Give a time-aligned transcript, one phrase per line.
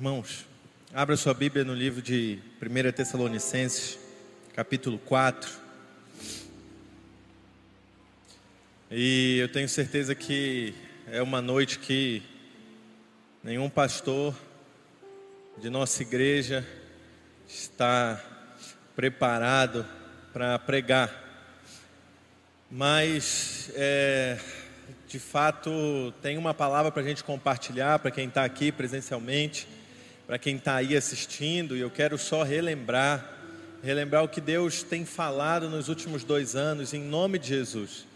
[0.00, 0.46] Irmãos,
[0.94, 3.98] abra sua Bíblia no livro de 1 Tessalonicenses,
[4.54, 5.50] capítulo 4.
[8.90, 10.72] E eu tenho certeza que
[11.06, 12.22] é uma noite que
[13.44, 14.34] nenhum pastor
[15.58, 16.66] de nossa igreja
[17.46, 18.18] está
[18.96, 19.84] preparado
[20.32, 21.12] para pregar.
[22.70, 24.38] Mas, é,
[25.06, 25.70] de fato,
[26.22, 29.68] tem uma palavra para a gente compartilhar para quem está aqui presencialmente
[30.30, 33.34] para quem está aí assistindo, e eu quero só relembrar,
[33.82, 38.06] relembrar o que Deus tem falado nos últimos dois anos, em nome de Jesus.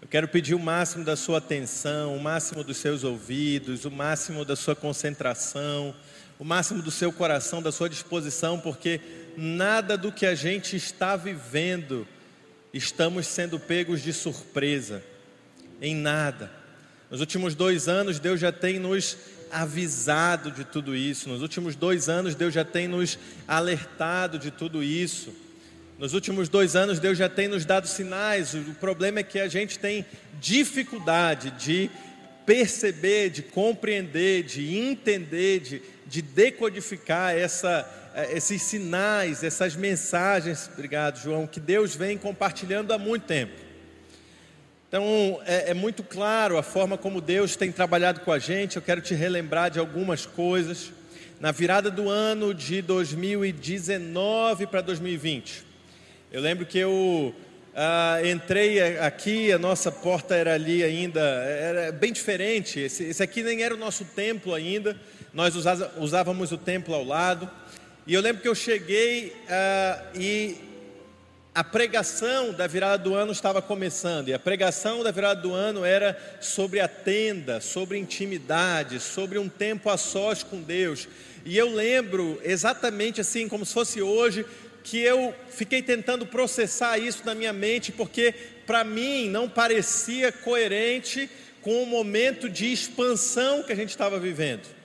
[0.00, 4.44] Eu quero pedir o máximo da sua atenção, o máximo dos seus ouvidos, o máximo
[4.44, 5.94] da sua concentração,
[6.36, 9.00] o máximo do seu coração, da sua disposição, porque
[9.36, 12.08] nada do que a gente está vivendo
[12.74, 15.00] estamos sendo pegos de surpresa,
[15.80, 16.50] em nada.
[17.08, 19.16] Nos últimos dois anos, Deus já tem nos
[19.52, 21.28] avisado de tudo isso.
[21.28, 25.32] Nos últimos dois anos, Deus já tem nos alertado de tudo isso.
[25.98, 28.54] Nos últimos dois anos, Deus já tem nos dado sinais.
[28.54, 30.04] O problema é que a gente tem
[30.40, 31.90] dificuldade de
[32.44, 41.22] perceber, de compreender, de entender, de, de decodificar essa, eh, esses sinais, essas mensagens, obrigado,
[41.22, 43.61] João, que Deus vem compartilhando há muito tempo.
[44.92, 48.76] Então, é, é, muito claro a forma como Deus tem trabalhado com a gente.
[48.76, 50.92] Eu quero te relembrar de algumas coisas.
[51.40, 55.64] Na virada do ano de 2019 para 2020,
[56.30, 57.34] eu lembro que eu
[57.74, 62.78] ah, entrei aqui, a nossa porta era ali ainda, era bem diferente.
[62.78, 64.94] Esse, esse aqui nem era o nosso templo ainda,
[65.32, 65.54] nós
[65.96, 67.50] usávamos o templo ao lado.
[68.06, 70.70] E eu lembro que eu cheguei ah, e
[71.54, 75.84] a pregação da virada do ano estava começando, e a pregação da virada do ano
[75.84, 81.06] era sobre a tenda, sobre intimidade, sobre um tempo a sós com Deus.
[81.44, 84.46] E eu lembro exatamente assim, como se fosse hoje,
[84.82, 88.34] que eu fiquei tentando processar isso na minha mente, porque
[88.66, 91.28] para mim não parecia coerente
[91.60, 94.81] com o momento de expansão que a gente estava vivendo.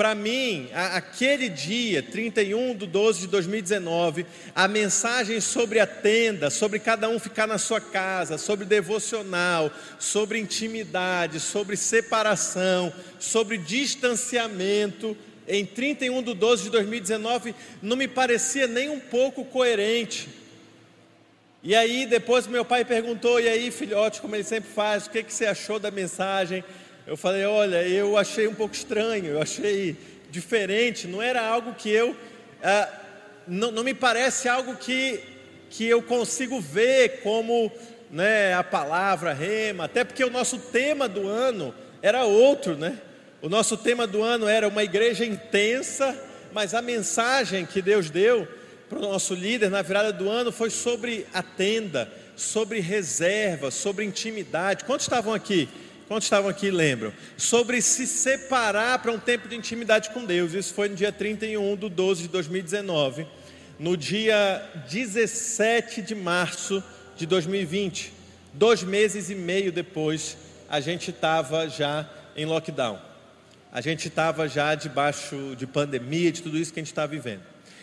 [0.00, 4.24] Para mim, a, aquele dia, 31 de 12 de 2019,
[4.54, 10.38] a mensagem sobre a tenda, sobre cada um ficar na sua casa, sobre devocional, sobre
[10.38, 15.14] intimidade, sobre separação, sobre distanciamento,
[15.46, 20.30] em 31 de 12 de 2019, não me parecia nem um pouco coerente.
[21.62, 25.22] E aí, depois meu pai perguntou: e aí, filhote, como ele sempre faz, o que,
[25.22, 26.64] que você achou da mensagem?
[27.10, 29.96] Eu falei: olha, eu achei um pouco estranho, eu achei
[30.30, 32.14] diferente, não era algo que eu.
[32.62, 32.88] Ah,
[33.48, 35.18] não, não me parece algo que,
[35.70, 37.72] que eu consigo ver como
[38.12, 42.96] né, a palavra rema, até porque o nosso tema do ano era outro, né?
[43.42, 46.16] O nosso tema do ano era uma igreja intensa,
[46.52, 48.46] mas a mensagem que Deus deu
[48.88, 54.04] para o nosso líder na virada do ano foi sobre a tenda, sobre reserva, sobre
[54.04, 54.84] intimidade.
[54.84, 55.68] Quantos estavam aqui?
[56.10, 57.12] Quantos estavam aqui lembram?
[57.36, 60.54] Sobre se separar para um tempo de intimidade com Deus.
[60.54, 63.28] Isso foi no dia 31 de 12 de 2019.
[63.78, 64.60] No dia
[64.90, 66.82] 17 de março
[67.16, 68.12] de 2020,
[68.52, 70.36] dois meses e meio depois,
[70.68, 72.98] a gente estava já em lockdown.
[73.72, 77.42] A gente estava já debaixo de pandemia, de tudo isso que a gente está vivendo.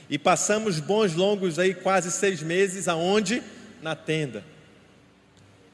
[0.10, 3.42] E passamos bons longos aí, quase seis meses, aonde?
[3.82, 4.44] Na tenda.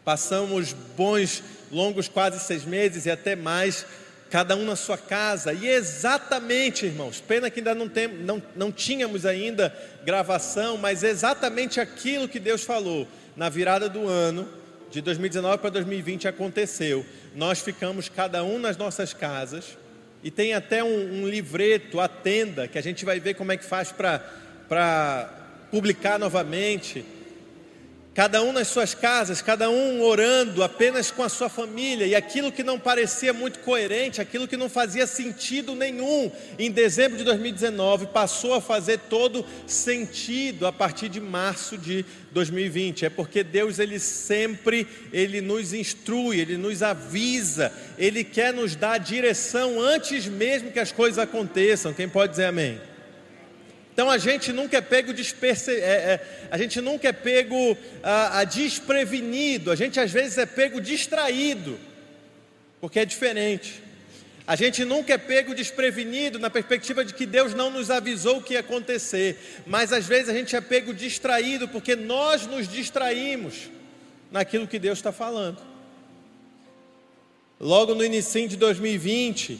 [0.06, 1.42] Passamos bons
[1.74, 3.86] longos quase seis meses e até mais,
[4.30, 5.52] cada um na sua casa.
[5.52, 9.76] E exatamente, irmãos, pena que ainda não, tem, não, não tínhamos ainda
[10.06, 14.48] gravação, mas exatamente aquilo que Deus falou na virada do ano,
[14.92, 17.04] de 2019 para 2020 aconteceu.
[17.36, 19.78] Nós ficamos cada um nas nossas casas
[20.24, 23.58] e tem até um, um livreto, a tenda, que a gente vai ver como é
[23.58, 25.30] que faz para
[25.72, 27.04] publicar novamente
[28.14, 32.52] cada um nas suas casas, cada um orando apenas com a sua família, e aquilo
[32.52, 38.08] que não parecia muito coerente, aquilo que não fazia sentido nenhum em dezembro de 2019,
[38.08, 43.06] passou a fazer todo sentido a partir de março de 2020.
[43.06, 49.00] É porque Deus ele sempre ele nos instrui, ele nos avisa, ele quer nos dar
[49.00, 51.94] direção antes mesmo que as coisas aconteçam.
[51.94, 52.93] Quem pode dizer amém?
[53.94, 55.12] Então a gente nunca é pego.
[55.12, 60.48] É, é, a gente nunca é pego a, a desprevenido, a gente às vezes é
[60.48, 61.80] pego distraído,
[62.82, 63.84] porque é diferente.
[64.46, 68.42] A gente nunca é pego desprevenido na perspectiva de que Deus não nos avisou o
[68.42, 73.70] que ia acontecer, mas às vezes a gente é pego distraído porque nós nos distraímos
[74.32, 75.60] naquilo que Deus está falando.
[77.60, 79.58] Logo no início de 2020,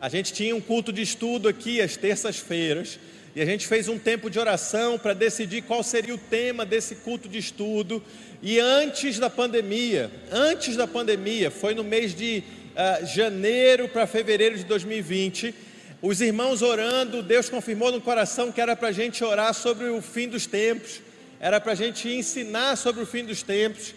[0.00, 3.00] a gente tinha um culto de estudo aqui às terças-feiras,
[3.34, 6.94] e a gente fez um tempo de oração para decidir qual seria o tema desse
[6.96, 8.02] culto de estudo.
[8.40, 12.44] E antes da pandemia, antes da pandemia, foi no mês de
[12.74, 15.52] uh, janeiro para fevereiro de 2020,
[16.00, 20.02] os irmãos orando, Deus confirmou no coração que era para a gente orar sobre o
[20.02, 21.00] fim dos tempos,
[21.40, 23.94] era para a gente ensinar sobre o fim dos tempos.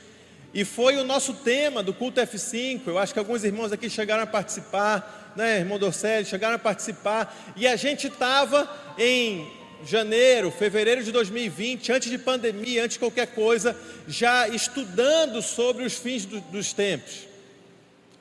[0.54, 2.81] E foi o nosso tema do culto F5.
[2.88, 7.54] Eu acho que alguns irmãos aqui chegaram a participar, né, irmão Dorcelli, chegaram a participar.
[7.56, 8.68] E a gente estava
[8.98, 9.48] em
[9.86, 15.94] janeiro, fevereiro de 2020, antes de pandemia, antes de qualquer coisa, já estudando sobre os
[15.94, 17.28] fins do, dos tempos,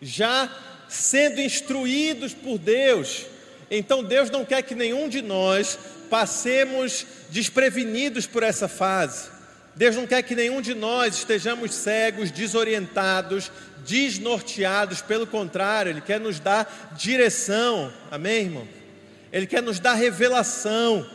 [0.00, 0.54] já
[0.88, 3.24] sendo instruídos por Deus.
[3.70, 5.78] Então Deus não quer que nenhum de nós
[6.10, 9.30] passemos desprevenidos por essa fase.
[9.74, 13.50] Deus não quer que nenhum de nós estejamos cegos, desorientados,
[13.86, 18.68] desnorteados, pelo contrário, Ele quer nos dar direção, amém, irmão?
[19.32, 21.08] Ele quer nos dar revelação,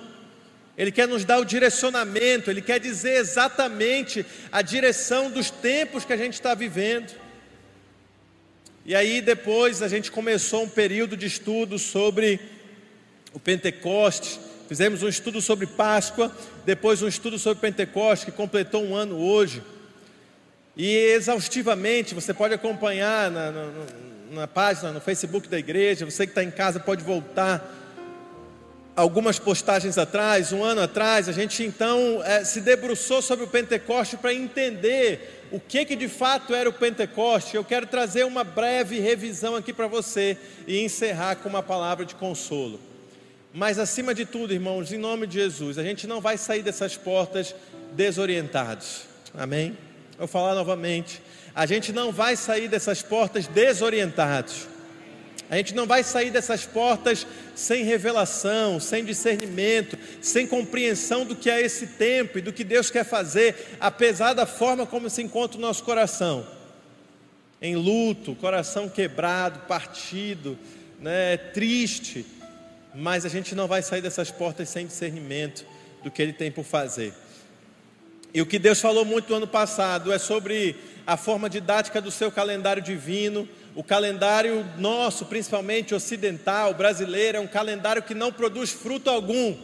[0.78, 6.14] Ele quer nos dar o direcionamento, Ele quer dizer exatamente a direção dos tempos que
[6.14, 7.12] a gente está vivendo.
[8.86, 12.40] E aí depois a gente começou um período de estudo sobre
[13.34, 14.40] o Pentecostes,
[14.72, 16.34] Fizemos um estudo sobre Páscoa,
[16.66, 19.62] depois um estudo sobre Pentecostes, que completou um ano hoje.
[20.76, 23.70] E exaustivamente, você pode acompanhar na, na,
[24.32, 27.80] na página, no Facebook da igreja, você que está em casa pode voltar
[28.96, 34.18] algumas postagens atrás, um ano atrás, a gente então é, se debruçou sobre o Pentecoste
[34.18, 37.56] para entender o que, que de fato era o Pentecoste.
[37.56, 42.16] Eu quero trazer uma breve revisão aqui para você e encerrar com uma palavra de
[42.16, 42.80] consolo.
[43.54, 46.96] Mas acima de tudo, irmãos, em nome de Jesus, a gente não vai sair dessas
[46.96, 47.54] portas
[47.94, 49.04] desorientados.
[49.34, 49.78] Amém?
[50.22, 51.22] Vou falar novamente.
[51.54, 54.68] A gente não vai sair dessas portas desorientados.
[55.50, 61.50] A gente não vai sair dessas portas sem revelação, sem discernimento, sem compreensão do que
[61.50, 65.58] é esse tempo e do que Deus quer fazer, apesar da forma como se encontra
[65.58, 66.48] o nosso coração.
[67.62, 70.58] Em luto, coração quebrado, partido,
[71.00, 72.26] né, triste
[72.94, 75.66] mas a gente não vai sair dessas portas sem discernimento
[76.04, 77.14] do que Ele tem por fazer.
[78.34, 80.76] E o que Deus falou muito no ano passado é sobre
[81.06, 83.48] a forma didática do seu calendário divino.
[83.76, 89.56] O calendário nosso, principalmente ocidental, brasileiro, é um calendário que não produz fruto algum.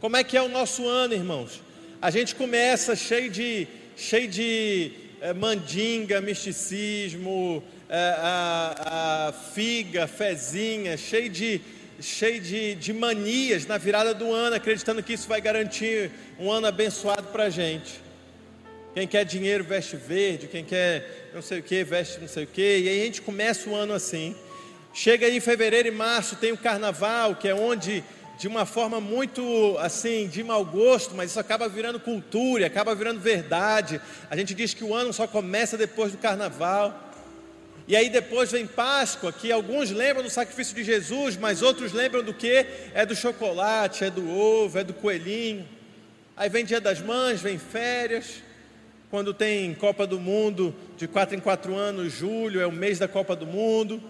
[0.00, 1.60] Como é que é o nosso ano, irmãos?
[2.00, 3.66] A gente começa cheio de,
[3.96, 11.60] cheio de é, mandinga, misticismo, é, a, a figa, fezinha, cheio de
[12.00, 16.66] cheio de, de manias na virada do ano, acreditando que isso vai garantir um ano
[16.66, 18.00] abençoado para a gente.
[18.94, 22.46] Quem quer dinheiro veste verde, quem quer não sei o que veste não sei o
[22.46, 24.34] que, e aí a gente começa o ano assim.
[24.92, 28.02] Chega aí em fevereiro e março, tem o carnaval, que é onde,
[28.38, 33.20] de uma forma muito assim, de mau gosto, mas isso acaba virando cultura, acaba virando
[33.20, 34.00] verdade.
[34.30, 37.05] A gente diz que o ano só começa depois do carnaval.
[37.88, 42.22] E aí depois vem Páscoa, que alguns lembram do sacrifício de Jesus, mas outros lembram
[42.22, 42.66] do que?
[42.92, 45.68] É do chocolate, é do ovo, é do coelhinho.
[46.36, 48.42] Aí vem Dia das Mães, vem férias.
[49.08, 53.06] Quando tem Copa do Mundo, de quatro em quatro anos, julho é o mês da
[53.06, 54.02] Copa do Mundo.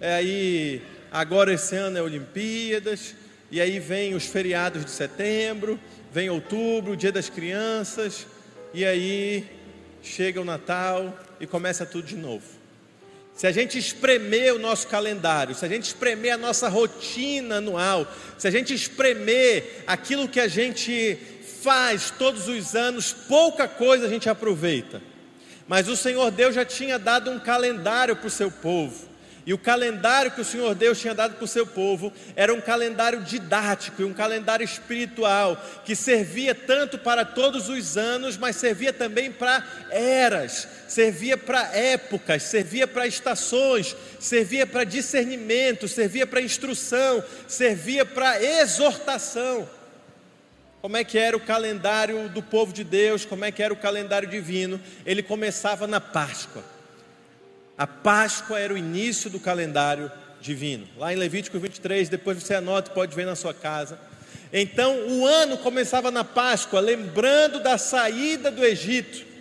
[0.00, 3.16] É aí, agora esse ano é Olimpíadas.
[3.50, 5.78] E aí vem os feriados de setembro,
[6.12, 8.28] vem outubro, Dia das Crianças.
[8.72, 9.44] E aí
[10.02, 12.51] chega o Natal e começa tudo de novo.
[13.42, 18.06] Se a gente espremer o nosso calendário, se a gente espremer a nossa rotina anual,
[18.38, 21.18] se a gente espremer aquilo que a gente
[21.60, 25.02] faz todos os anos, pouca coisa a gente aproveita.
[25.66, 29.08] Mas o Senhor Deus já tinha dado um calendário para o seu povo.
[29.44, 32.60] E o calendário que o Senhor Deus tinha dado para o seu povo era um
[32.60, 38.92] calendário didático e um calendário espiritual que servia tanto para todos os anos, mas servia
[38.92, 47.24] também para eras, servia para épocas, servia para estações, servia para discernimento, servia para instrução,
[47.48, 49.68] servia para exortação.
[50.80, 53.24] Como é que era o calendário do povo de Deus?
[53.24, 54.80] Como é que era o calendário divino?
[55.04, 56.71] Ele começava na Páscoa.
[57.76, 60.10] A Páscoa era o início do calendário
[60.40, 60.86] divino.
[60.98, 63.98] Lá em Levítico 23, depois você anota, pode ver na sua casa.
[64.52, 69.32] Então, o ano começava na Páscoa, lembrando da saída do Egito.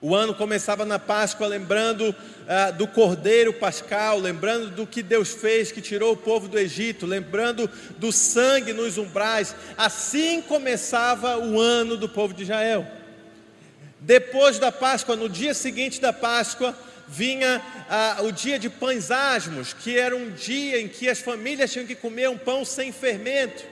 [0.00, 2.14] O ano começava na Páscoa, lembrando
[2.48, 7.06] ah, do Cordeiro Pascal, lembrando do que Deus fez, que tirou o povo do Egito,
[7.06, 9.54] lembrando do sangue nos umbrais.
[9.76, 12.84] Assim começava o ano do povo de Israel.
[14.00, 16.76] Depois da Páscoa, no dia seguinte da Páscoa,
[17.12, 21.70] vinha ah, o dia de pães asmos, que era um dia em que as famílias
[21.70, 23.62] tinham que comer um pão sem fermento.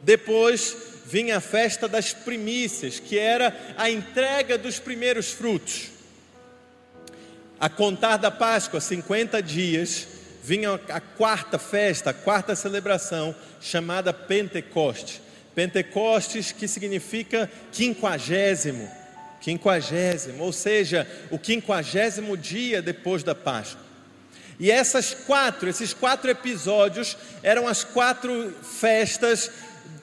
[0.00, 5.90] Depois vinha a festa das primícias, que era a entrega dos primeiros frutos.
[7.60, 10.08] A contar da Páscoa, 50 dias,
[10.42, 15.20] vinha a quarta festa, a quarta celebração, chamada Pentecoste.
[15.54, 18.90] Pentecostes, que significa quinquagésimo,
[19.44, 23.84] quinquagésimo, ou seja, o quinquagésimo dia depois da Páscoa.
[24.58, 29.50] E essas quatro, esses quatro episódios eram as quatro festas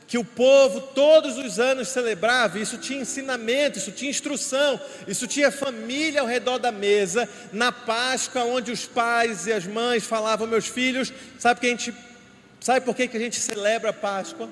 [0.07, 5.49] que o povo todos os anos celebrava, isso tinha ensinamento, isso tinha instrução, isso tinha
[5.49, 10.67] família ao redor da mesa, na Páscoa, onde os pais e as mães falavam, meus
[10.67, 11.93] filhos, sabe que a gente,
[12.59, 14.47] sabe por que, que a gente celebra a Páscoa?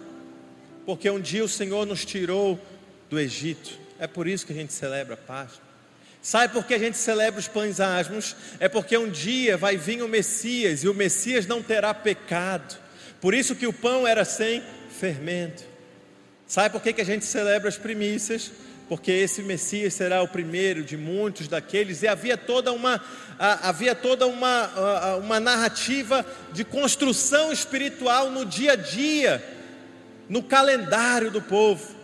[0.84, 2.60] Porque um dia o Senhor nos tirou
[3.08, 5.70] do Egito, é por isso que a gente celebra a Páscoa.
[6.22, 8.36] Sabe por que a gente celebra os pães asmos?
[8.60, 12.78] É porque um dia vai vir o Messias e o Messias não terá pecado.
[13.22, 15.64] Por isso que o pão era sem fermento.
[16.48, 18.52] Sabe por que, que a gente celebra as primícias?
[18.90, 23.00] Porque esse Messias será o primeiro de muitos daqueles, e havia toda uma,
[23.38, 29.44] havia toda uma, uma narrativa de construção espiritual no dia a dia,
[30.28, 31.99] no calendário do povo.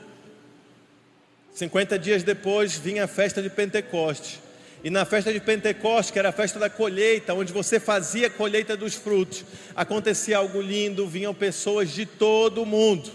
[1.56, 4.42] 50 dias depois vinha a festa de Pentecostes.
[4.84, 8.30] E na festa de Pentecostes, que era a festa da colheita, onde você fazia a
[8.30, 13.10] colheita dos frutos, acontecia algo lindo, vinham pessoas de todo o mundo,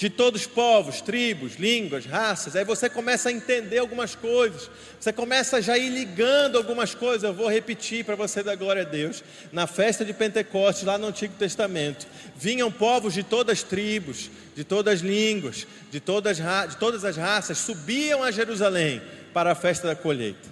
[0.00, 2.56] de todos os povos, tribos, línguas, raças.
[2.56, 7.22] Aí você começa a entender algumas coisas, você começa já a ir ligando algumas coisas.
[7.22, 9.22] Eu vou repetir para você dar glória a Deus.
[9.52, 14.64] Na festa de Pentecostes, lá no Antigo Testamento, vinham povos de todas as tribos, de
[14.64, 19.02] todas as línguas, de todas, de todas as raças, subiam a Jerusalém
[19.34, 20.48] para a festa da colheita.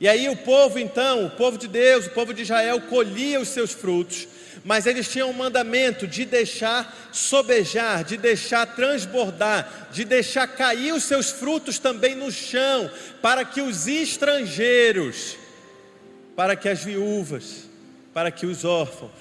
[0.00, 3.48] E aí o povo, então, o povo de Deus, o povo de Israel, colhia os
[3.48, 4.26] seus frutos,
[4.66, 11.04] mas eles tinham um mandamento de deixar sobejar, de deixar transbordar, de deixar cair os
[11.04, 12.90] seus frutos também no chão,
[13.22, 15.36] para que os estrangeiros,
[16.34, 17.70] para que as viúvas,
[18.12, 19.12] para que os órfãos,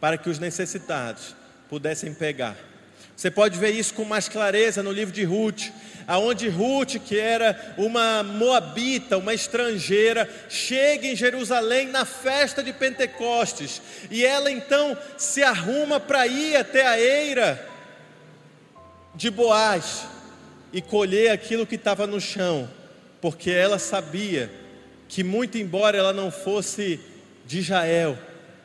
[0.00, 1.34] para que os necessitados
[1.68, 2.56] pudessem pegar.
[3.16, 5.70] Você pode ver isso com mais clareza no livro de Ruth,
[6.06, 13.80] aonde Ruth, que era uma moabita, uma estrangeira, chega em Jerusalém na festa de Pentecostes,
[14.10, 17.68] e ela então se arruma para ir até a eira
[19.14, 20.06] de Boaz
[20.72, 22.68] e colher aquilo que estava no chão,
[23.20, 24.50] porque ela sabia
[25.08, 26.98] que muito embora ela não fosse
[27.46, 28.18] de Israel,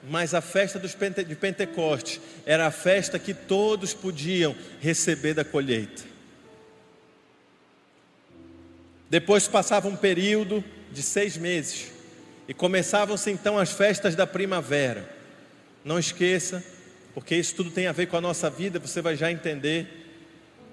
[0.03, 6.03] mas a festa de Pentecostes era a festa que todos podiam receber da colheita.
[9.10, 11.91] Depois passava um período de seis meses
[12.48, 15.10] e começavam-se então as festas da primavera.
[15.84, 16.63] Não esqueça,
[17.13, 19.88] porque isso tudo tem a ver com a nossa vida, você vai já entender.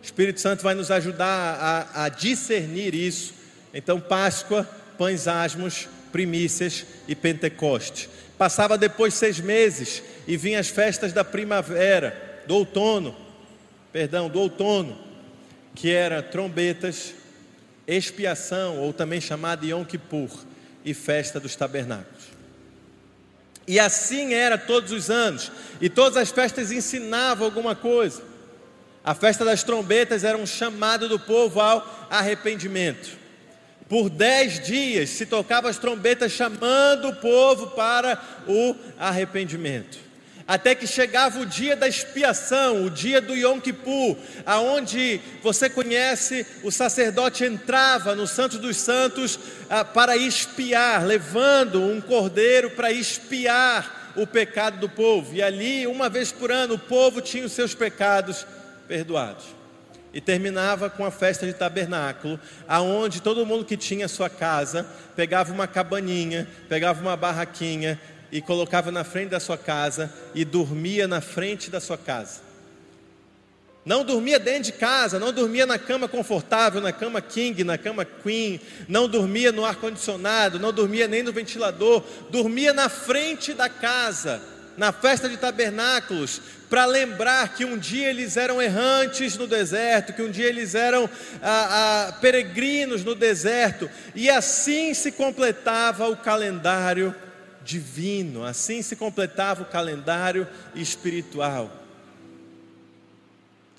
[0.00, 3.34] O Espírito Santo vai nos ajudar a, a discernir isso.
[3.72, 4.68] Então, Páscoa,
[4.98, 8.08] pães asmos, primícias e Pentecoste.
[8.38, 13.16] Passava depois seis meses e vinham as festas da primavera, do outono,
[13.92, 14.98] perdão, do outono,
[15.74, 17.14] que era trombetas,
[17.86, 20.30] expiação, ou também chamada Yom Kippur,
[20.84, 22.24] e festa dos tabernáculos.
[23.66, 25.50] E assim era todos os anos,
[25.80, 28.22] e todas as festas ensinavam alguma coisa.
[29.02, 33.16] A festa das trombetas era um chamado do povo ao arrependimento.
[33.88, 40.06] Por dez dias se tocava as trombetas chamando o povo para o arrependimento
[40.46, 46.46] até que chegava o dia da expiação, o dia do Yom Kippur, aonde você conhece,
[46.62, 49.38] o sacerdote entrava no Santo dos Santos
[49.68, 55.34] ah, para expiar, levando um cordeiro para expiar o pecado do povo.
[55.34, 58.46] E ali, uma vez por ano, o povo tinha os seus pecados
[58.86, 59.55] perdoados.
[60.16, 65.52] E terminava com a festa de tabernáculo, aonde todo mundo que tinha sua casa pegava
[65.52, 68.00] uma cabaninha, pegava uma barraquinha,
[68.32, 72.40] e colocava na frente da sua casa e dormia na frente da sua casa.
[73.84, 78.02] Não dormia dentro de casa, não dormia na cama confortável, na cama king, na cama
[78.06, 78.58] queen,
[78.88, 84.42] não dormia no ar condicionado, não dormia nem no ventilador, dormia na frente da casa,
[84.76, 90.22] na festa de tabernáculos, para lembrar que um dia eles eram errantes no deserto, que
[90.22, 91.08] um dia eles eram
[91.42, 97.14] ah, ah, peregrinos no deserto, e assim se completava o calendário
[97.66, 98.44] divino.
[98.44, 101.70] Assim se completava o calendário espiritual.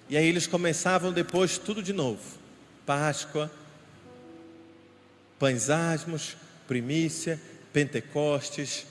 [0.09, 2.21] E aí eles começavam depois tudo de novo:
[2.85, 3.49] Páscoa,
[5.39, 6.35] pães asmos,
[6.67, 7.39] primícia,
[7.71, 8.85] Pentecostes.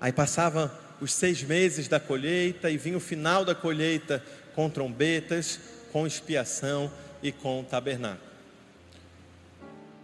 [0.00, 4.22] Aí passavam os seis meses da colheita e vinha o final da colheita
[4.54, 5.60] com trombetas,
[5.92, 8.28] com expiação e com tabernáculo.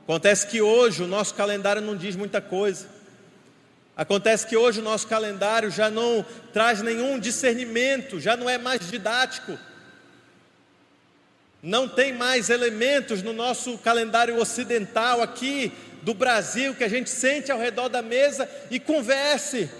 [0.05, 2.87] Acontece que hoje o nosso calendário não diz muita coisa.
[3.97, 8.89] Acontece que hoje o nosso calendário já não traz nenhum discernimento, já não é mais
[8.91, 9.59] didático.
[11.63, 15.73] Não tem mais elementos no nosso calendário ocidental aqui
[16.03, 19.71] do Brasil que a gente sente ao redor da mesa e converse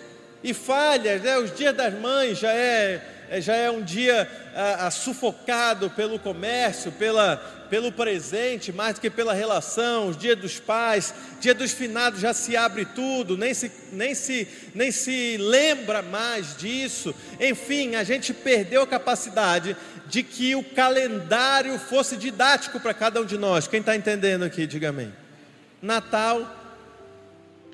[0.45, 1.19] e falha.
[1.19, 1.39] Né?
[1.39, 6.93] Os dias das mães já é, é já é um dia ah, sufocado pelo comércio,
[6.93, 7.39] pela,
[7.71, 12.35] pelo presente, mais do que pela relação, os dias dos pais, dia dos finados já
[12.35, 17.15] se abre tudo, nem se, nem se, nem se lembra mais disso.
[17.41, 19.75] Enfim, a gente perdeu a capacidade
[20.07, 23.67] de que o calendário fosse didático para cada um de nós.
[23.67, 25.11] Quem está entendendo aqui, diga amém.
[25.81, 26.64] Natal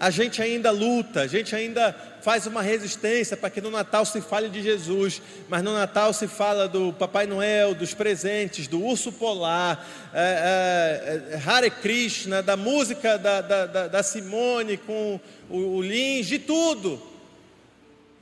[0.01, 4.23] a gente ainda luta, a gente ainda faz uma resistência para que no Natal se
[4.23, 9.13] fale de Jesus, mas no Natal se fala do Papai Noel, dos presentes, do urso
[9.13, 15.77] polar, é, é, é Hare Krishna, da música da, da, da, da Simone com o,
[15.77, 17.01] o Lins, de tudo.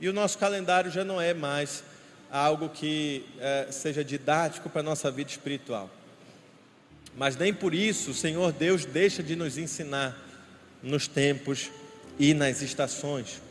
[0.01, 1.81] E o nosso calendário já não é mais
[2.29, 5.89] algo que é, seja didático para a nossa vida espiritual.
[7.15, 10.28] Mas nem por isso o Senhor Deus deixa de nos ensinar
[10.81, 11.69] nos tempos
[12.17, 13.41] e nas estações.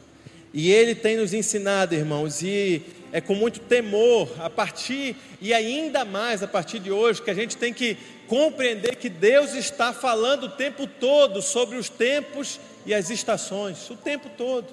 [0.52, 2.82] E Ele tem nos ensinado, irmãos, e
[3.12, 7.34] é com muito temor, a partir e ainda mais a partir de hoje, que a
[7.34, 12.92] gente tem que compreender que Deus está falando o tempo todo sobre os tempos e
[12.92, 14.66] as estações, o tempo todo.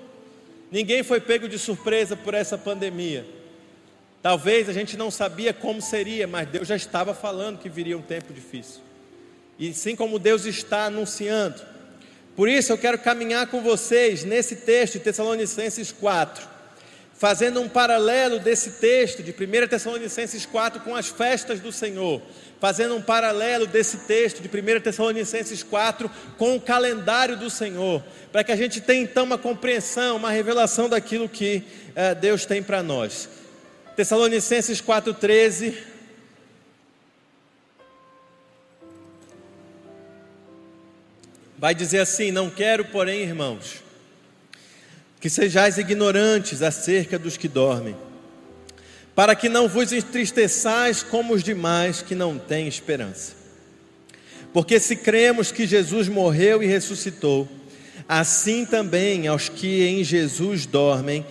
[0.72, 3.26] Ninguém foi pego de surpresa por essa pandemia.
[4.22, 8.02] Talvez a gente não sabia como seria, mas Deus já estava falando que viria um
[8.02, 8.82] tempo difícil.
[9.58, 11.62] E assim como Deus está anunciando,
[12.36, 16.46] por isso eu quero caminhar com vocês nesse texto de Tessalonicenses 4,
[17.14, 22.22] fazendo um paralelo desse texto de 1 Tessalonicenses 4 com as festas do Senhor,
[22.60, 28.44] fazendo um paralelo desse texto de 1 Tessalonicenses 4 com o calendário do Senhor, para
[28.44, 31.64] que a gente tenha então uma compreensão, uma revelação daquilo que
[31.96, 33.30] eh, Deus tem para nós.
[33.96, 35.95] Tessalonicenses 4,13
[41.58, 43.84] vai dizer assim: Não quero, porém, irmãos,
[45.20, 47.96] que sejais ignorantes acerca dos que dormem,
[49.16, 53.34] para que não vos entristeçais como os demais que não têm esperança.
[54.54, 57.48] Porque se cremos que Jesus morreu e ressuscitou,
[58.08, 61.26] assim também aos que em Jesus dormem,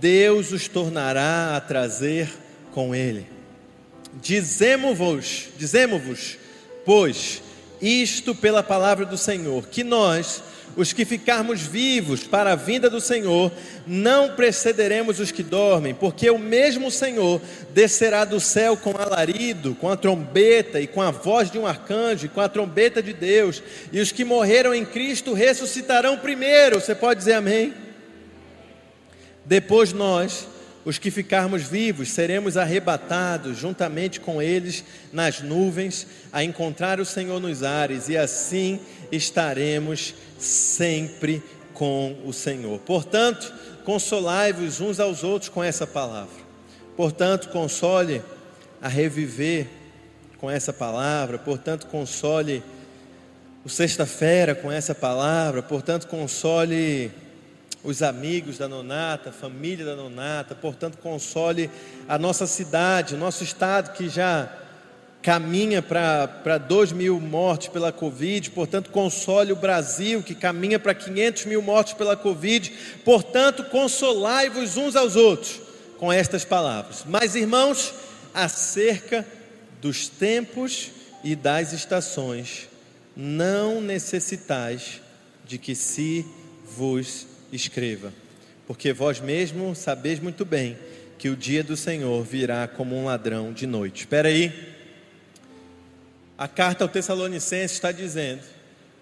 [0.00, 2.28] Deus os tornará a trazer
[2.70, 3.26] com ele.
[4.20, 6.38] Dizemos-vos, dizemos-vos,
[6.84, 7.42] pois,
[7.80, 10.42] isto pela palavra do Senhor, que nós,
[10.76, 13.50] os que ficarmos vivos para a vinda do Senhor,
[13.86, 17.40] não precederemos os que dormem, porque o mesmo Senhor
[17.72, 22.28] descerá do céu com alarido, com a trombeta e com a voz de um arcanjo,
[22.28, 23.62] com a trombeta de Deus,
[23.92, 26.80] e os que morreram em Cristo ressuscitarão primeiro.
[26.80, 27.74] Você pode dizer amém?
[29.44, 30.46] Depois nós
[30.88, 37.38] os que ficarmos vivos seremos arrebatados juntamente com eles nas nuvens, a encontrar o Senhor
[37.38, 38.80] nos ares, e assim
[39.12, 41.42] estaremos sempre
[41.74, 42.78] com o Senhor.
[42.78, 43.52] Portanto,
[43.84, 46.42] consolai-vos uns aos outros com essa palavra.
[46.96, 48.22] Portanto, console
[48.80, 49.66] a reviver
[50.38, 51.36] com essa palavra.
[51.36, 52.62] Portanto, console
[53.62, 55.62] o sexta-feira com essa palavra.
[55.62, 57.12] Portanto, console
[57.82, 61.70] os amigos da Nonata, família da Nonata, portanto, console
[62.08, 64.50] a nossa cidade, o nosso estado que já
[65.22, 71.46] caminha para 2 mil mortes pela Covid, portanto, console o Brasil que caminha para 500
[71.46, 72.72] mil mortes pela Covid,
[73.04, 75.60] portanto, consolai-vos uns aos outros
[75.98, 77.04] com estas palavras.
[77.06, 77.94] Mas, irmãos,
[78.32, 79.26] acerca
[79.80, 80.90] dos tempos
[81.22, 82.68] e das estações,
[83.16, 85.00] não necessitais
[85.44, 86.24] de que se
[86.76, 88.12] vos escreva,
[88.66, 90.76] porque vós mesmo sabeis muito bem
[91.18, 94.00] que o dia do Senhor virá como um ladrão de noite.
[94.00, 94.76] Espera aí.
[96.36, 98.42] A carta ao Tessalonicenses está dizendo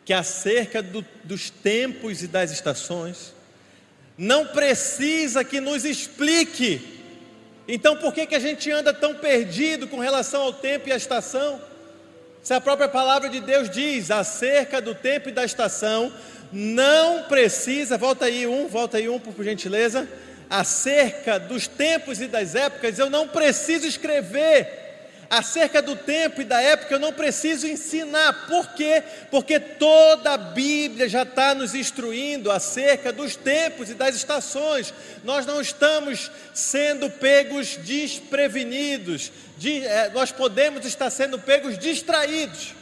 [0.04, 3.34] que acerca do, dos tempos e das estações,
[4.16, 6.80] não precisa que nos explique.
[7.68, 10.96] Então, por que, que a gente anda tão perdido com relação ao tempo e à
[10.96, 11.60] estação?
[12.40, 16.12] Se a própria palavra de Deus diz acerca do tempo e da estação,
[16.58, 20.08] não precisa, volta aí um, volta aí um, por gentileza,
[20.48, 24.84] acerca dos tempos e das épocas, eu não preciso escrever.
[25.28, 28.46] acerca do tempo e da época eu não preciso ensinar.
[28.46, 29.02] Por quê?
[29.30, 34.94] Porque toda a Bíblia já está nos instruindo acerca dos tempos e das estações.
[35.24, 42.72] Nós não estamos sendo pegos desprevenidos, de, é, nós podemos estar sendo pegos distraídos,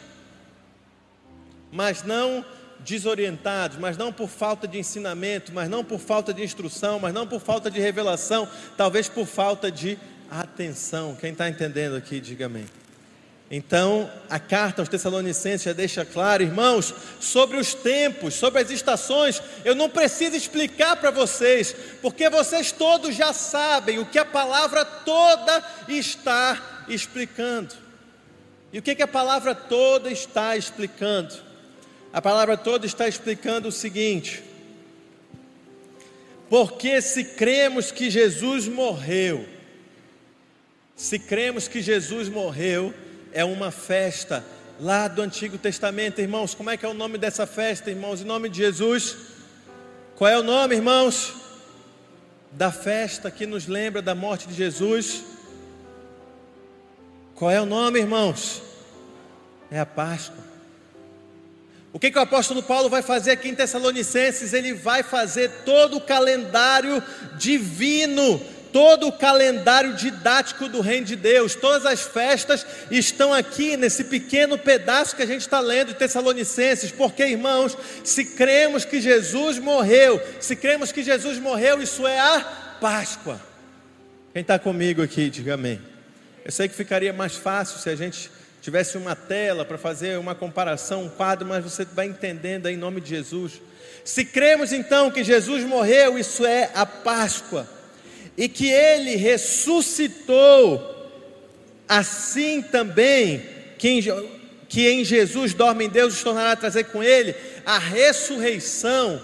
[1.72, 2.44] mas não
[2.80, 7.26] desorientados, mas não por falta de ensinamento, mas não por falta de instrução, mas não
[7.26, 9.98] por falta de revelação, talvez por falta de
[10.30, 11.14] atenção.
[11.14, 12.66] Quem está entendendo aqui, diga amém.
[13.50, 19.40] Então, a carta aos Tessalonicenses já deixa claro, irmãos, sobre os tempos, sobre as estações,
[19.64, 24.84] eu não preciso explicar para vocês, porque vocês todos já sabem o que a palavra
[24.84, 27.74] toda está explicando.
[28.72, 31.43] E o que, que a palavra toda está explicando?
[32.14, 34.40] A palavra toda está explicando o seguinte:
[36.48, 39.44] porque se cremos que Jesus morreu,
[40.94, 42.94] se cremos que Jesus morreu,
[43.32, 44.46] é uma festa
[44.78, 46.54] lá do Antigo Testamento, irmãos.
[46.54, 48.20] Como é que é o nome dessa festa, irmãos?
[48.20, 49.16] Em nome de Jesus.
[50.14, 51.34] Qual é o nome, irmãos?
[52.52, 55.24] Da festa que nos lembra da morte de Jesus.
[57.34, 58.62] Qual é o nome, irmãos?
[59.68, 60.53] É a Páscoa.
[61.94, 64.52] O que, que o apóstolo Paulo vai fazer aqui em Tessalonicenses?
[64.52, 67.00] Ele vai fazer todo o calendário
[67.38, 74.02] divino todo o calendário didático do Reino de Deus, todas as festas estão aqui nesse
[74.02, 79.60] pequeno pedaço que a gente está lendo de Tessalonicenses, porque irmãos, se cremos que Jesus
[79.60, 82.40] morreu, se cremos que Jesus morreu, isso é a
[82.80, 83.40] Páscoa.
[84.32, 85.80] Quem está comigo aqui, diga amém.
[86.44, 88.28] Eu sei que ficaria mais fácil se a gente
[88.64, 92.78] tivesse uma tela para fazer uma comparação, um quadro, mas você vai entendendo aí em
[92.78, 93.60] nome de Jesus.
[94.02, 97.68] Se cremos então que Jesus morreu, isso é a Páscoa
[98.38, 100.80] e que ele ressuscitou,
[101.86, 103.42] assim também
[103.76, 104.02] que em,
[104.66, 107.34] que em Jesus dorme em Deus, os tornará a trazer com ele
[107.66, 109.22] a ressurreição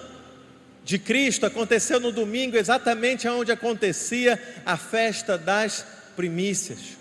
[0.85, 5.83] de Cristo aconteceu no domingo, exatamente onde acontecia a festa das
[6.15, 7.00] primícias.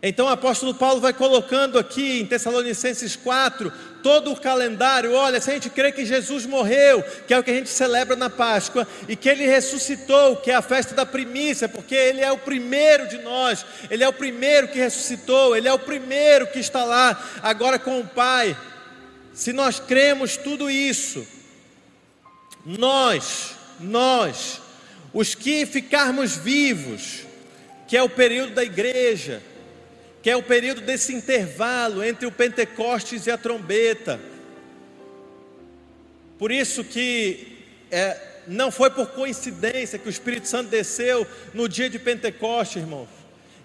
[0.00, 5.12] Então o apóstolo Paulo vai colocando aqui em Tessalonicenses 4 todo o calendário.
[5.12, 8.14] Olha, se a gente crê que Jesus morreu, que é o que a gente celebra
[8.14, 12.30] na Páscoa, e que ele ressuscitou, que é a festa da primícia, porque ele é
[12.30, 16.60] o primeiro de nós, ele é o primeiro que ressuscitou, ele é o primeiro que
[16.60, 18.56] está lá agora com o Pai.
[19.34, 21.26] Se nós cremos tudo isso,
[22.64, 24.60] nós, nós,
[25.12, 27.24] os que ficarmos vivos,
[27.88, 29.42] que é o período da igreja,
[30.22, 34.18] que é o período desse intervalo entre o Pentecostes e a trombeta.
[36.38, 37.58] Por isso que
[37.90, 43.08] é, não foi por coincidência que o Espírito Santo desceu no dia de Pentecostes, irmãos.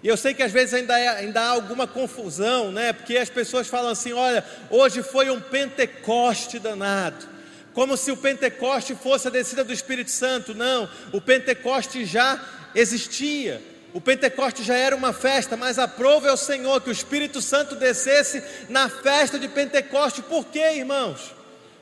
[0.02, 2.92] E eu sei que às vezes ainda, é, ainda há alguma confusão, né?
[2.92, 7.26] Porque as pessoas falam assim: olha, hoje foi um Pentecoste danado.
[7.72, 10.54] Como se o Pentecoste fosse a descida do Espírito Santo.
[10.54, 12.40] Não, o Pentecoste já
[12.74, 13.60] existia.
[13.94, 18.42] O Pentecoste já era uma festa, mas aprove ao Senhor que o Espírito Santo descesse
[18.68, 20.20] na festa de Pentecoste.
[20.20, 21.32] Por quê, irmãos?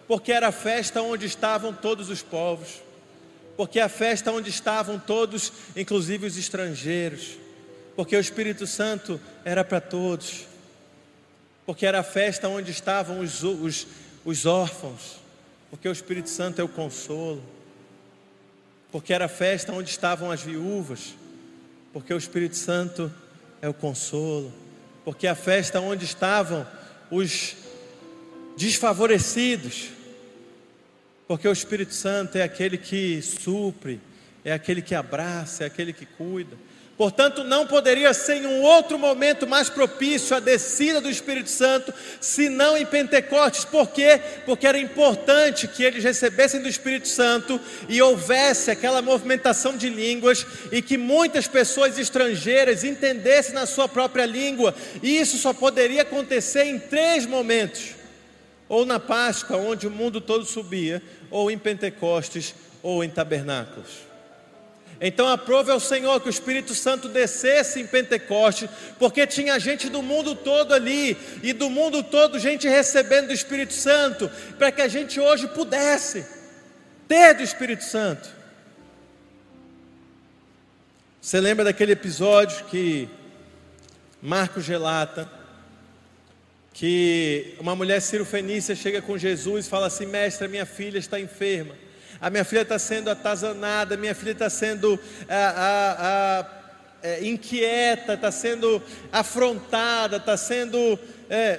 [0.06, 2.82] Porque era a festa onde estavam todos os povos.
[3.56, 7.38] Porque é a festa onde estavam todos, inclusive os estrangeiros.
[7.96, 10.46] Porque o Espírito Santo era para todos.
[11.64, 13.86] Porque era a festa onde estavam os, os,
[14.22, 15.16] os órfãos.
[15.70, 17.42] Porque o Espírito Santo é o consolo.
[18.90, 21.14] Porque era a festa onde estavam as viúvas
[21.92, 23.12] porque o Espírito Santo
[23.60, 24.52] é o consolo,
[25.04, 26.66] porque a festa onde estavam
[27.10, 27.54] os
[28.56, 29.90] desfavorecidos,
[31.28, 34.00] porque o Espírito Santo é aquele que supre,
[34.44, 36.56] é aquele que abraça, é aquele que cuida.
[36.96, 41.92] Portanto, não poderia ser em um outro momento mais propício a descida do Espírito Santo,
[42.20, 43.64] senão em Pentecostes.
[43.64, 44.20] Por quê?
[44.44, 50.46] Porque era importante que eles recebessem do Espírito Santo e houvesse aquela movimentação de línguas
[50.70, 54.74] e que muitas pessoas estrangeiras entendessem na sua própria língua.
[55.02, 57.94] E isso só poderia acontecer em três momentos:
[58.68, 64.11] ou na Páscoa, onde o mundo todo subia, ou em Pentecostes, ou em tabernáculos.
[65.04, 70.00] Então aprove ao Senhor que o Espírito Santo descesse em Pentecoste, porque tinha gente do
[70.00, 74.86] mundo todo ali, e do mundo todo gente recebendo do Espírito Santo, para que a
[74.86, 76.24] gente hoje pudesse
[77.08, 78.28] ter do Espírito Santo.
[81.20, 83.08] Você lembra daquele episódio que
[84.22, 85.28] Marcos relata,
[86.72, 91.74] que uma mulher cirofenícia chega com Jesus e fala assim: Mestre, minha filha está enferma
[92.22, 94.96] a minha filha está sendo atazanada, a minha filha está sendo
[95.28, 96.46] a, a, a,
[97.02, 98.80] é, inquieta, está sendo
[99.10, 100.96] afrontada, está sendo
[101.28, 101.58] é,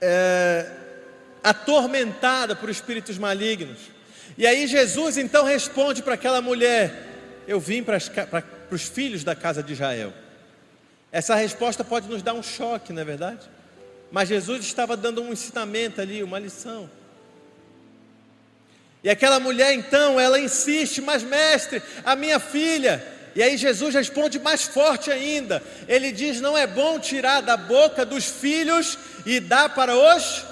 [0.00, 0.66] é,
[1.44, 3.78] atormentada por espíritos malignos.
[4.36, 6.92] E aí Jesus então responde para aquela mulher:
[7.46, 10.12] Eu vim para, para os filhos da casa de Israel.
[11.12, 13.48] Essa resposta pode nos dar um choque, não é verdade?
[14.10, 16.90] Mas Jesus estava dando um ensinamento ali, uma lição.
[19.04, 23.06] E aquela mulher então, ela insiste, mas mestre, a minha filha.
[23.36, 25.62] E aí Jesus responde mais forte ainda.
[25.86, 30.44] Ele diz: Não é bom tirar da boca dos filhos e dar para os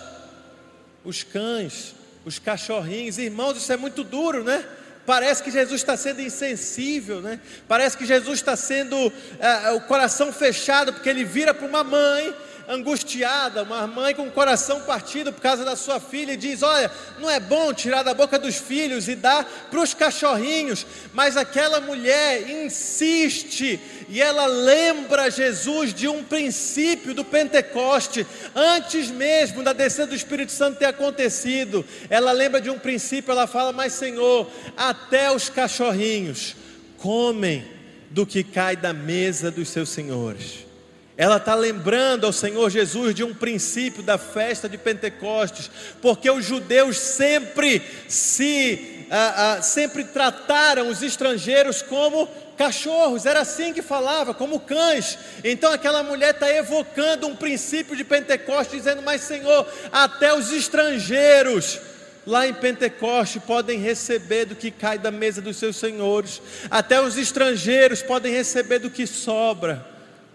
[1.05, 3.19] os cães, os cachorrinhos.
[3.19, 4.65] Irmãos, isso é muito duro, né?
[5.05, 7.41] Parece que Jesus está sendo insensível, né?
[7.67, 12.33] Parece que Jesus está sendo é, o coração fechado, porque ele vira para uma mãe
[12.72, 16.90] angustiada, uma mãe com o coração partido por causa da sua filha, e diz: Olha,
[17.18, 21.80] não é bom tirar da boca dos filhos e dar para os cachorrinhos, mas aquela
[21.80, 30.08] mulher insiste e ela lembra Jesus de um princípio do Pentecoste, antes mesmo da descida
[30.08, 31.82] do Espírito Santo ter acontecido.
[32.11, 36.54] Ela lembra de um princípio, ela fala: Mas Senhor, até os cachorrinhos
[36.98, 37.64] comem
[38.11, 40.71] do que cai da mesa dos seus senhores.
[41.16, 45.70] Ela está lembrando ao Senhor Jesus de um princípio da festa de Pentecostes,
[46.01, 53.75] porque os judeus sempre se ah, ah, sempre trataram os estrangeiros como cachorros, era assim
[53.75, 55.18] que falava, como cães.
[55.44, 61.79] Então aquela mulher está evocando um princípio de Pentecostes, dizendo: Mas Senhor, até os estrangeiros
[62.27, 67.18] lá em Pentecoste podem receber do que cai da mesa dos seus senhores, até os
[67.18, 69.91] estrangeiros podem receber do que sobra.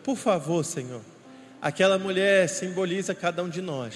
[0.07, 1.01] Por favor, Senhor.
[1.61, 3.93] Aquela mulher simboliza cada um de nós.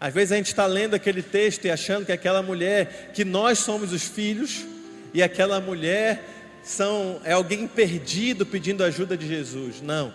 [0.00, 3.60] Às vezes a gente está lendo aquele texto e achando que aquela mulher, que nós
[3.60, 4.66] somos os filhos,
[5.14, 6.24] e aquela mulher
[6.64, 9.80] são, é alguém perdido pedindo ajuda de Jesus.
[9.80, 10.12] Não.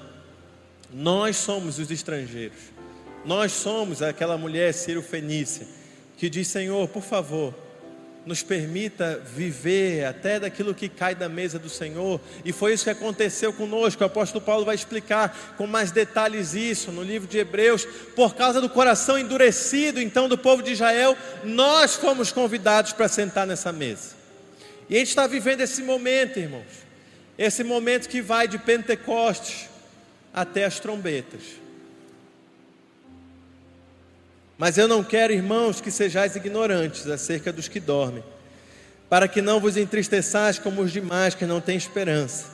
[0.94, 2.60] Nós somos os estrangeiros.
[3.24, 5.66] Nós somos aquela mulher Ciro Fenícia
[6.18, 7.54] que diz: Senhor, por favor,
[8.26, 12.90] nos permita viver até daquilo que cai da mesa do Senhor, e foi isso que
[12.90, 14.04] aconteceu conosco.
[14.04, 17.86] O apóstolo Paulo vai explicar com mais detalhes isso no livro de Hebreus.
[18.16, 23.46] Por causa do coração endurecido, então, do povo de Israel, nós fomos convidados para sentar
[23.46, 24.16] nessa mesa.
[24.90, 26.86] E a gente está vivendo esse momento, irmãos,
[27.38, 29.70] esse momento que vai de Pentecostes
[30.34, 31.65] até as trombetas.
[34.58, 38.24] Mas eu não quero, irmãos, que sejais ignorantes acerca dos que dormem,
[39.10, 42.46] para que não vos entristeçais como os demais que não têm esperança.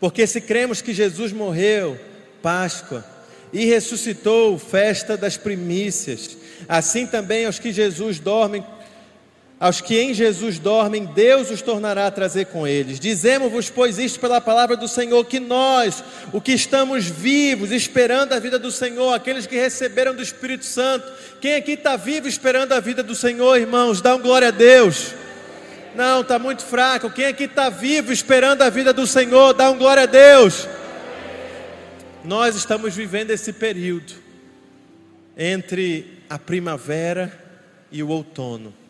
[0.00, 1.98] Porque se cremos que Jesus morreu,
[2.42, 3.04] Páscoa,
[3.52, 6.36] e ressuscitou, festa das primícias,
[6.68, 8.64] assim também aos que Jesus dormem
[9.62, 12.98] aos que em Jesus dormem, Deus os tornará a trazer com eles.
[12.98, 18.40] Dizemos-vos, pois, isto pela palavra do Senhor, que nós, o que estamos vivos, esperando a
[18.40, 21.06] vida do Senhor, aqueles que receberam do Espírito Santo,
[21.40, 24.00] quem aqui está vivo esperando a vida do Senhor, irmãos?
[24.00, 25.14] Dá um glória a Deus.
[25.94, 27.08] Não, está muito fraco.
[27.08, 29.52] Quem aqui está vivo esperando a vida do Senhor?
[29.52, 30.66] Dá um glória a Deus.
[32.24, 34.12] Nós estamos vivendo esse período
[35.38, 37.32] entre a primavera
[37.92, 38.81] e o outono.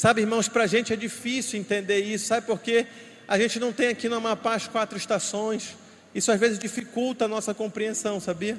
[0.00, 2.86] Sabe, irmãos, para a gente é difícil entender isso, sabe por quê?
[3.28, 5.76] A gente não tem aqui no Amapá as quatro estações,
[6.14, 8.56] isso às vezes dificulta a nossa compreensão, sabia?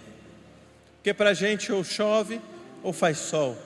[0.98, 2.40] Porque para a gente ou chove
[2.84, 3.58] ou faz sol,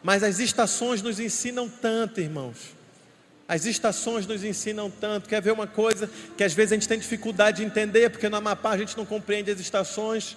[0.00, 2.56] mas as estações nos ensinam tanto, irmãos.
[3.48, 5.28] As estações nos ensinam tanto.
[5.28, 8.36] Quer ver uma coisa que às vezes a gente tem dificuldade de entender, porque no
[8.36, 10.36] Amapá a gente não compreende as estações.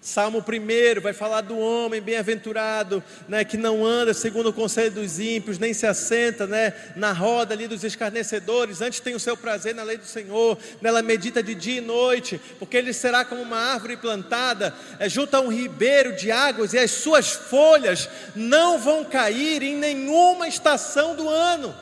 [0.00, 5.18] Salmo 1 vai falar do homem bem-aventurado, né, que não anda segundo o conselho dos
[5.18, 9.74] ímpios, nem se assenta né, na roda ali dos escarnecedores, antes tem o seu prazer
[9.74, 13.58] na lei do Senhor, nela medita de dia e noite, porque ele será como uma
[13.58, 19.04] árvore plantada é, junto a um ribeiro de águas, e as suas folhas não vão
[19.04, 21.74] cair em nenhuma estação do ano,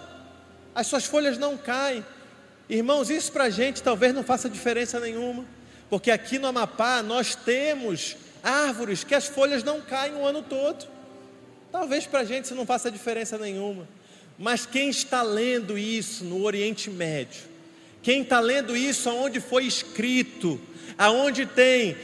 [0.74, 2.04] as suas folhas não caem.
[2.68, 5.44] Irmãos, isso para a gente talvez não faça diferença nenhuma.
[5.88, 10.86] Porque aqui no Amapá nós temos árvores que as folhas não caem o ano todo.
[11.70, 13.88] Talvez para a gente isso não faça diferença nenhuma.
[14.38, 17.42] Mas quem está lendo isso no Oriente Médio,
[18.02, 20.60] quem está lendo isso aonde foi escrito,
[20.98, 21.96] aonde tem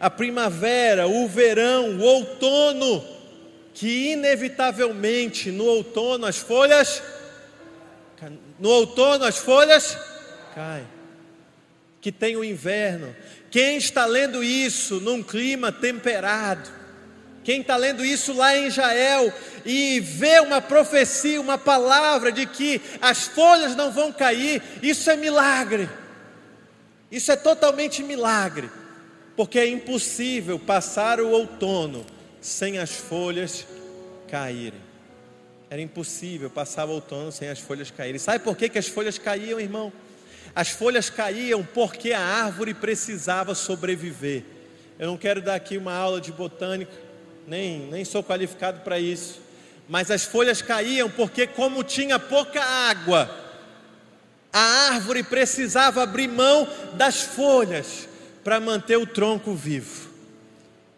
[0.00, 3.04] a primavera, o verão, o outono,
[3.74, 7.02] que inevitavelmente no outono as folhas,
[8.58, 9.98] no outono as folhas
[10.54, 10.86] caem
[12.04, 13.16] que tem o inverno.
[13.50, 16.70] Quem está lendo isso num clima temperado?
[17.42, 19.32] Quem está lendo isso lá em Israel
[19.64, 25.16] e vê uma profecia, uma palavra de que as folhas não vão cair, isso é
[25.16, 25.88] milagre.
[27.10, 28.68] Isso é totalmente milagre,
[29.34, 32.04] porque é impossível passar o outono
[32.38, 33.66] sem as folhas
[34.28, 34.80] caírem.
[35.70, 38.18] Era impossível passar o outono sem as folhas caírem.
[38.18, 39.90] Sabe por que, que as folhas caíam, irmão?
[40.54, 44.44] As folhas caíam porque a árvore precisava sobreviver.
[44.98, 46.92] Eu não quero dar aqui uma aula de botânica,
[47.46, 49.40] nem, nem sou qualificado para isso.
[49.88, 53.28] Mas as folhas caíam porque, como tinha pouca água,
[54.52, 58.08] a árvore precisava abrir mão das folhas
[58.44, 60.08] para manter o tronco vivo.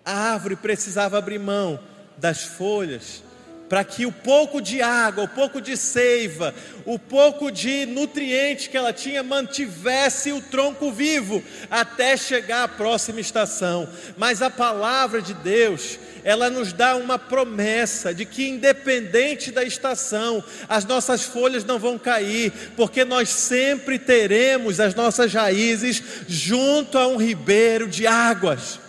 [0.04, 1.80] A árvore precisava abrir mão
[2.18, 3.22] das folhas
[3.68, 8.76] para que o pouco de água, o pouco de seiva, o pouco de nutriente que
[8.76, 13.88] ela tinha mantivesse o tronco vivo até chegar à próxima estação.
[14.16, 20.42] Mas a palavra de Deus, ela nos dá uma promessa de que independente da estação,
[20.68, 27.06] as nossas folhas não vão cair, porque nós sempre teremos as nossas raízes junto a
[27.06, 28.85] um ribeiro de águas.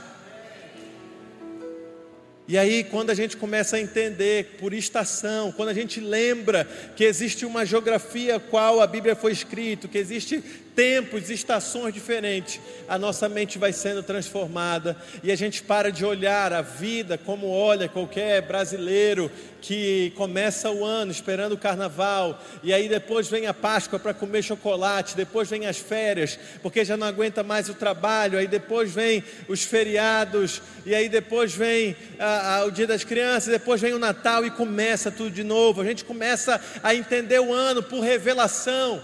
[2.48, 7.04] E aí, quando a gente começa a entender por estação, quando a gente lembra que
[7.04, 10.42] existe uma geografia qual a Bíblia foi escrita, que existe
[10.78, 16.54] tempos, estações diferentes, a nossa mente vai sendo transformada e a gente para de olhar
[16.54, 22.88] a vida como olha qualquer brasileiro que começa o ano esperando o carnaval e aí
[22.88, 27.42] depois vem a Páscoa para comer chocolate, depois vem as férias, porque já não aguenta
[27.42, 32.72] mais o trabalho, aí depois vem os feriados e aí depois vem a, a, o
[32.72, 35.82] Dia das Crianças, depois vem o Natal e começa tudo de novo.
[35.82, 39.02] A gente começa a entender o ano por revelação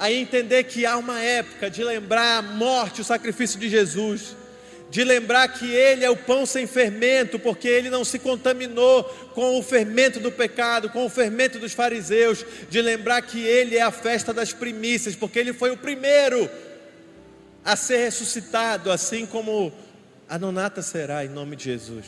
[0.00, 4.34] a entender que há uma época de lembrar a morte, o sacrifício de Jesus,
[4.88, 9.58] de lembrar que Ele é o pão sem fermento, porque Ele não se contaminou com
[9.58, 13.90] o fermento do pecado, com o fermento dos fariseus, de lembrar que Ele é a
[13.90, 16.48] festa das primícias, porque Ele foi o primeiro
[17.62, 19.70] a ser ressuscitado, assim como
[20.26, 22.06] a nonata será, em nome de Jesus.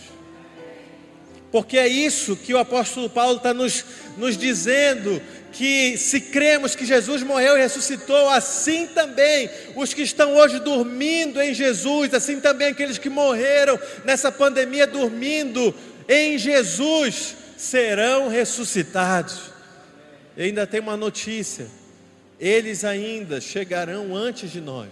[1.52, 3.84] Porque é isso que o apóstolo Paulo está nos,
[4.16, 5.20] nos dizendo,
[5.52, 11.40] que se cremos que Jesus morreu e ressuscitou, assim também os que estão hoje dormindo
[11.42, 15.74] em Jesus, assim também aqueles que morreram nessa pandemia dormindo
[16.08, 19.52] em Jesus, serão ressuscitados.
[20.36, 21.66] E ainda tem uma notícia:
[22.40, 24.88] eles ainda chegarão antes de nós.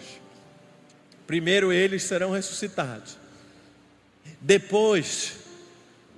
[1.26, 3.16] Primeiro eles serão ressuscitados.
[4.42, 5.39] Depois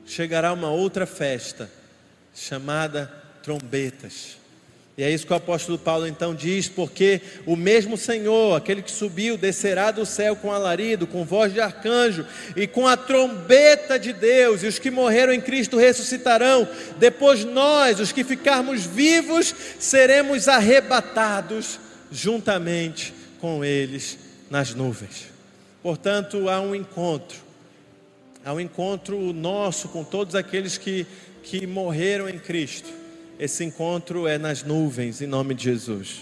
[0.06, 1.70] chegará uma outra festa
[2.34, 3.12] chamada
[3.42, 4.42] trombetas.
[4.96, 8.90] E é isso que o apóstolo Paulo então diz, porque o mesmo Senhor, aquele que
[8.90, 14.12] subiu, descerá do céu com alarido, com voz de arcanjo e com a trombeta de
[14.12, 16.68] Deus, e os que morreram em Cristo ressuscitarão.
[16.98, 24.18] Depois nós, os que ficarmos vivos, seremos arrebatados juntamente com eles
[24.50, 25.26] nas nuvens.
[25.82, 27.38] Portanto, há um encontro,
[28.44, 31.06] há um encontro nosso com todos aqueles que,
[31.42, 33.02] que morreram em Cristo
[33.42, 36.20] esse encontro é nas nuvens, em nome de Jesus.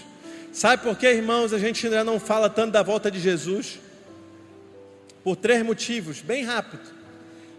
[0.51, 3.79] Sabe por que, irmãos, a gente ainda não fala tanto da volta de Jesus?
[5.23, 6.81] Por três motivos, bem rápido.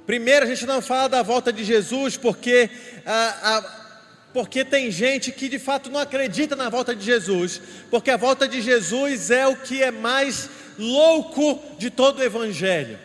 [0.05, 2.69] Primeiro, a gente não fala da volta de Jesus porque,
[3.07, 3.63] a, a,
[4.33, 8.49] porque tem gente que de fato não acredita na volta de Jesus, porque a volta
[8.49, 12.99] de Jesus é o que é mais louco de todo o Evangelho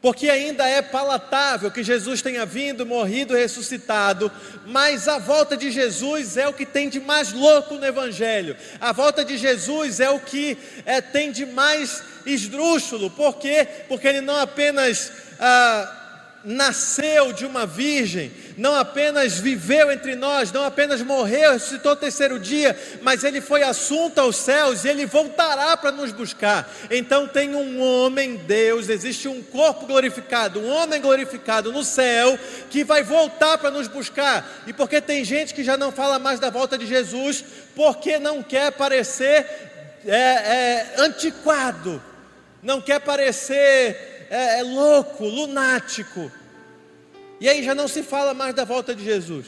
[0.00, 4.30] porque ainda é palatável que Jesus tenha vindo, morrido, ressuscitado,
[4.66, 8.92] mas a volta de Jesus é o que tem de mais louco no Evangelho, a
[8.92, 10.56] volta de Jesus é o que
[10.86, 13.66] é, tem de mais esdrúxulo, por quê?
[13.88, 15.12] Porque ele não apenas.
[15.40, 15.97] Ah,
[16.48, 22.40] nasceu de uma virgem, não apenas viveu entre nós, não apenas morreu, ressuscitou o terceiro
[22.40, 26.66] dia, mas ele foi assunto aos céus e ele voltará para nos buscar.
[26.90, 32.38] Então tem um homem, Deus, existe um corpo glorificado, um homem glorificado no céu
[32.70, 34.64] que vai voltar para nos buscar.
[34.66, 37.44] E porque tem gente que já não fala mais da volta de Jesus,
[37.76, 39.46] porque não quer parecer
[40.06, 42.02] é, é, antiquado,
[42.62, 46.30] não quer parecer é, é louco, lunático.
[47.40, 49.46] E aí já não se fala mais da volta de Jesus.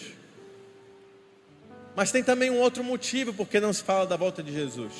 [1.97, 4.93] Mas tem também um outro motivo porque não se fala da volta de Jesus.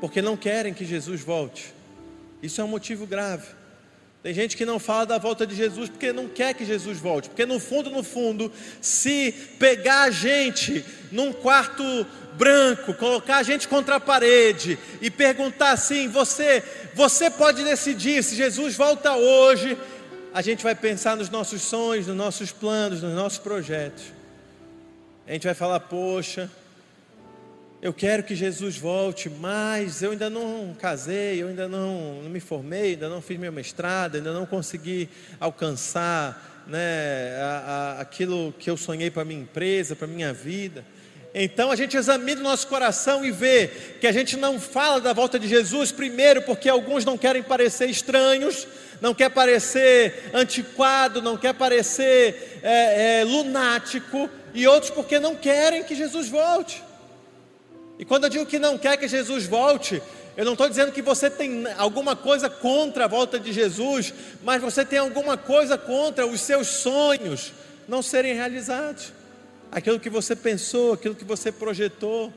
[0.00, 1.74] Porque não querem que Jesus volte.
[2.42, 3.46] Isso é um motivo grave.
[4.22, 7.28] Tem gente que não fala da volta de Jesus porque não quer que Jesus volte.
[7.28, 8.50] Porque no fundo, no fundo,
[8.80, 11.82] se pegar a gente num quarto
[12.32, 16.62] branco, colocar a gente contra a parede e perguntar assim: você,
[16.94, 19.76] você pode decidir se Jesus volta hoje
[20.34, 24.02] a gente vai pensar nos nossos sonhos, nos nossos planos, nos nossos projetos.
[25.28, 26.50] A gente vai falar: poxa,
[27.80, 32.40] eu quero que Jesus volte, mas eu ainda não casei, eu ainda não, não me
[32.40, 35.08] formei, ainda não fiz meu mestrado, ainda não consegui
[35.38, 40.84] alcançar né, a, a, aquilo que eu sonhei para minha empresa, para minha vida.
[41.34, 43.66] Então a gente examina o nosso coração e vê
[44.00, 47.90] que a gente não fala da volta de Jesus, primeiro porque alguns não querem parecer
[47.90, 48.68] estranhos,
[49.00, 55.82] não quer parecer antiquado, não quer parecer é, é, lunático, e outros porque não querem
[55.82, 56.80] que Jesus volte.
[57.98, 60.00] E quando eu digo que não quer que Jesus volte,
[60.36, 64.14] eu não estou dizendo que você tem alguma coisa contra a volta de Jesus,
[64.44, 67.52] mas você tem alguma coisa contra os seus sonhos
[67.88, 69.12] não serem realizados.
[69.74, 72.32] Aquilo que você pensou, aquilo que você projetou,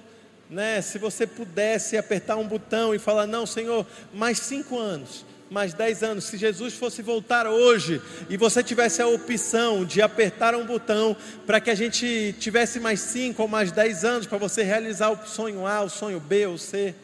[0.50, 0.82] né?
[0.82, 6.02] Se você pudesse apertar um botão e falar: Não, Senhor, mais cinco anos, mais dez
[6.02, 11.16] anos, se Jesus fosse voltar hoje e você tivesse a opção de apertar um botão
[11.46, 15.28] para que a gente tivesse mais cinco ou mais dez anos para você realizar o
[15.28, 16.96] sonho A, o sonho B ou C,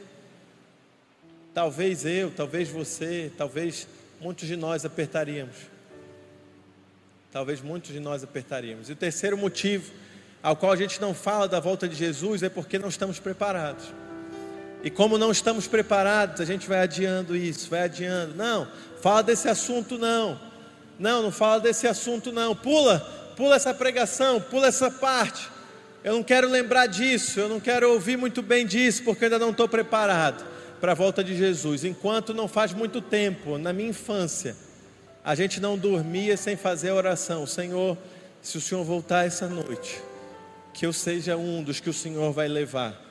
[1.53, 3.87] talvez eu, talvez você, talvez
[4.19, 5.71] muitos de nós apertaríamos.
[7.31, 8.89] Talvez muitos de nós apertaríamos.
[8.89, 9.91] E o terceiro motivo
[10.43, 13.85] ao qual a gente não fala da volta de Jesus é porque não estamos preparados.
[14.83, 18.35] E como não estamos preparados, a gente vai adiando isso, vai adiando.
[18.35, 18.67] Não,
[19.01, 20.37] fala desse assunto não.
[20.99, 22.53] Não, não fala desse assunto não.
[22.53, 22.99] Pula,
[23.37, 25.49] pula essa pregação, pula essa parte.
[26.03, 29.51] Eu não quero lembrar disso, eu não quero ouvir muito bem disso, porque ainda não
[29.51, 30.45] estou preparado
[30.81, 31.85] para a volta de Jesus.
[31.85, 34.57] Enquanto não faz muito tempo, na minha infância,
[35.23, 37.97] a gente não dormia sem fazer a oração: Senhor,
[38.41, 40.01] se o Senhor voltar essa noite,
[40.73, 43.03] que eu seja um dos que o Senhor vai levar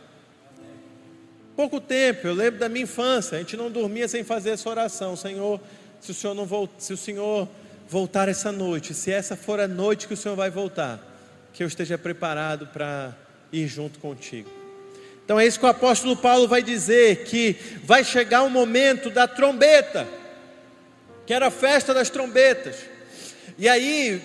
[1.55, 5.15] Pouco tempo, eu lembro da minha infância, a gente não dormia sem fazer essa oração,
[5.15, 5.61] Senhor,
[6.01, 7.47] se o Senhor não volt, se o Senhor
[7.87, 10.99] voltar essa noite, se essa for a noite que o Senhor vai voltar,
[11.53, 13.15] que eu esteja preparado para
[13.53, 14.51] ir junto contigo.
[15.23, 17.55] Então é isso que o apóstolo Paulo vai dizer que
[17.85, 20.09] vai chegar o momento da trombeta,
[21.27, 22.77] que era a festa das trombetas.
[23.59, 24.23] E aí,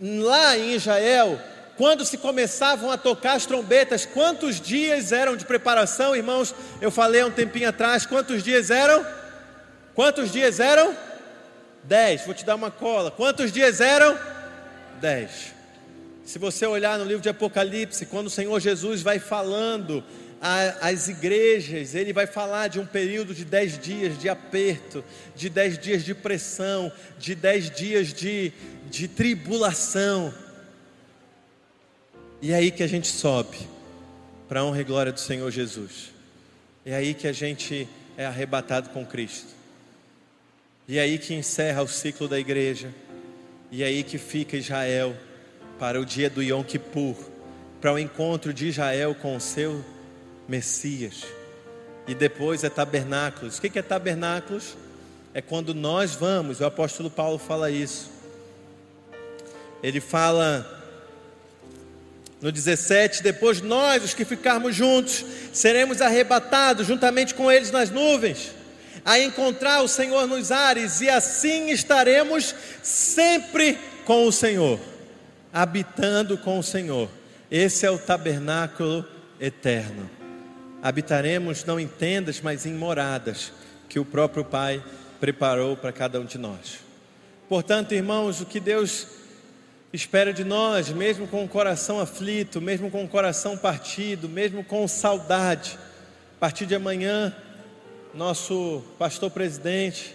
[0.00, 1.38] lá em Israel,
[1.78, 6.52] quando se começavam a tocar as trombetas, quantos dias eram de preparação, irmãos?
[6.80, 9.06] Eu falei há um tempinho atrás, quantos dias eram?
[9.94, 10.92] Quantos dias eram?
[11.84, 13.12] Dez, vou te dar uma cola.
[13.12, 14.18] Quantos dias eram?
[15.00, 15.54] Dez.
[16.24, 20.02] Se você olhar no livro de Apocalipse, quando o Senhor Jesus vai falando
[20.80, 25.04] às igrejas, ele vai falar de um período de dez dias de aperto,
[25.36, 28.52] de dez dias de pressão, de dez dias de,
[28.90, 30.34] de tribulação.
[32.40, 33.58] E é aí que a gente sobe
[34.48, 36.12] para a honra e glória do Senhor Jesus.
[36.86, 39.48] É aí que a gente é arrebatado com Cristo.
[40.86, 42.94] E é aí que encerra o ciclo da igreja.
[43.72, 45.16] E é aí que fica Israel
[45.80, 47.16] para o dia do Yom Kippur,
[47.80, 49.84] para o encontro de Israel com o seu
[50.48, 51.24] Messias.
[52.06, 53.58] E depois é tabernáculos.
[53.58, 54.76] O que é tabernáculos?
[55.34, 58.10] É quando nós vamos, o apóstolo Paulo fala isso.
[59.82, 60.77] Ele fala
[62.40, 68.52] no 17, depois nós, os que ficarmos juntos, seremos arrebatados juntamente com eles nas nuvens,
[69.04, 74.78] a encontrar o Senhor nos ares, e assim estaremos sempre com o Senhor,
[75.52, 77.10] habitando com o Senhor.
[77.50, 79.04] Esse é o tabernáculo
[79.40, 80.08] eterno.
[80.80, 83.52] Habitaremos não em tendas, mas em moradas
[83.88, 84.82] que o próprio Pai
[85.18, 86.78] preparou para cada um de nós.
[87.48, 89.06] Portanto, irmãos, o que Deus
[89.92, 94.86] espera de nós, mesmo com o coração aflito, mesmo com o coração partido, mesmo com
[94.86, 95.78] saudade.
[96.36, 97.34] A partir de amanhã,
[98.14, 100.14] nosso pastor presidente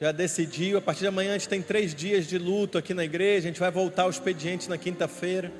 [0.00, 0.76] já decidiu.
[0.76, 3.48] A partir de amanhã, a gente tem três dias de luto aqui na igreja.
[3.48, 5.50] A gente vai voltar ao expediente na quinta-feira.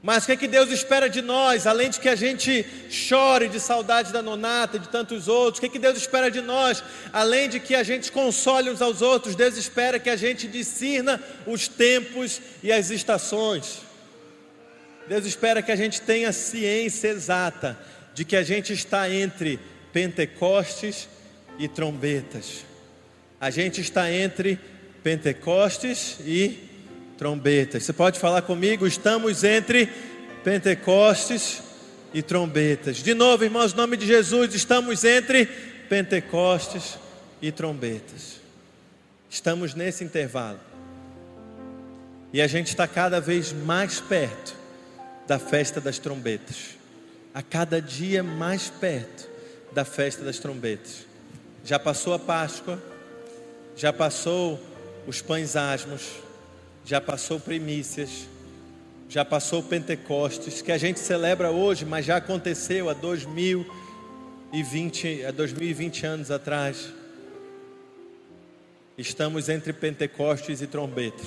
[0.00, 3.48] Mas o que, é que Deus espera de nós, além de que a gente chore
[3.48, 5.58] de saudade da nonata, de tantos outros?
[5.58, 8.80] O que, é que Deus espera de nós, além de que a gente console uns
[8.80, 9.34] aos outros?
[9.34, 13.80] Deus espera que a gente discirna os tempos e as estações.
[15.08, 17.76] Deus espera que a gente tenha ciência exata
[18.14, 19.58] de que a gente está entre
[19.92, 21.08] Pentecostes
[21.58, 22.64] e trombetas.
[23.40, 24.60] A gente está entre
[25.02, 26.67] Pentecostes e trombetas.
[27.72, 28.86] Você pode falar comigo?
[28.86, 29.86] Estamos entre
[30.44, 31.60] Pentecostes
[32.14, 32.98] e trombetas.
[32.98, 35.46] De novo, irmãos, em nome de Jesus, estamos entre
[35.88, 36.96] Pentecostes
[37.42, 38.40] e trombetas.
[39.28, 40.60] Estamos nesse intervalo.
[42.32, 44.54] E a gente está cada vez mais perto
[45.26, 46.76] da festa das trombetas.
[47.34, 49.28] A cada dia mais perto
[49.72, 51.04] da festa das trombetas.
[51.64, 52.80] Já passou a Páscoa,
[53.76, 54.62] já passou
[55.04, 56.27] os pães asmos,
[56.88, 58.26] já passou primícias,
[59.10, 66.06] Já passou Pentecostes, que a gente celebra hoje, mas já aconteceu há 2020, há 2020
[66.06, 66.88] anos atrás.
[68.96, 71.26] Estamos entre Pentecostes e trombetas.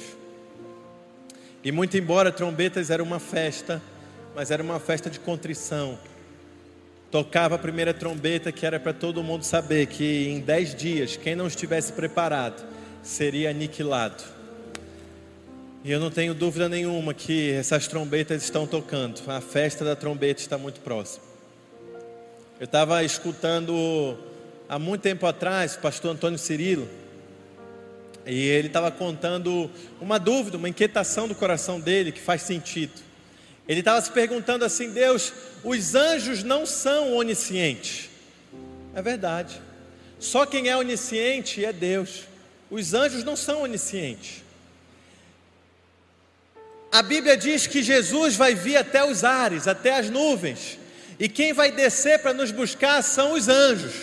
[1.64, 3.80] E muito embora trombetas era uma festa,
[4.36, 6.00] mas era uma festa de contrição.
[7.12, 11.36] Tocava a primeira trombeta que era para todo mundo saber que em dez dias, quem
[11.36, 12.66] não estivesse preparado
[13.04, 14.41] seria aniquilado.
[15.84, 19.20] E eu não tenho dúvida nenhuma que essas trombetas estão tocando.
[19.28, 21.24] A festa da trombeta está muito próxima.
[22.60, 24.16] Eu estava escutando
[24.70, 26.88] há muito tempo atrás o pastor Antônio Cirilo.
[28.28, 33.02] E ele estava contando uma dúvida, uma inquietação do coração dele que faz sentido.
[33.68, 38.08] Ele estava se perguntando assim: Deus, os anjos não são oniscientes.
[38.94, 39.60] É verdade.
[40.20, 42.26] Só quem é onisciente é Deus.
[42.70, 44.44] Os anjos não são oniscientes.
[46.92, 50.78] A Bíblia diz que Jesus vai vir até os ares, até as nuvens,
[51.18, 53.94] e quem vai descer para nos buscar são os anjos.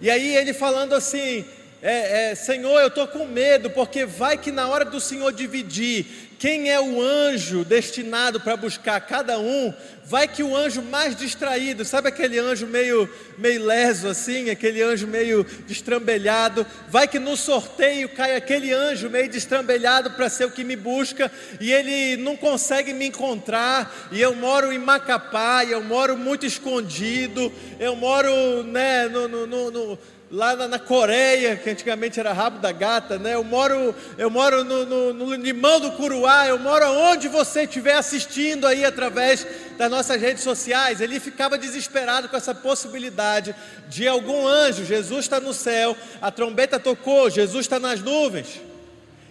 [0.00, 1.44] E aí ele falando assim:
[1.86, 6.06] é, é, Senhor, eu estou com medo, porque vai que na hora do Senhor dividir
[6.38, 9.72] quem é o anjo destinado para buscar cada um,
[10.04, 13.08] vai que o anjo mais distraído, sabe aquele anjo meio,
[13.38, 19.28] meio leso assim, aquele anjo meio destrambelhado, vai que no sorteio cai aquele anjo meio
[19.28, 21.30] destrambelhado para ser o que me busca,
[21.60, 26.44] e ele não consegue me encontrar, e eu moro em Macapá, e eu moro muito
[26.46, 29.98] escondido, eu moro né, no, no, no
[30.34, 33.34] lá na, na, Coreia, que antigamente era rabo da gata, né?
[33.34, 37.94] Eu moro, eu moro no, no, no limão do Curuá, eu moro onde você estiver
[37.94, 39.46] assistindo aí através
[39.78, 41.00] das nossas redes sociais.
[41.00, 43.54] Ele ficava desesperado com essa possibilidade
[43.88, 44.84] de algum anjo.
[44.84, 48.60] Jesus está no céu, a trombeta tocou, Jesus está nas nuvens.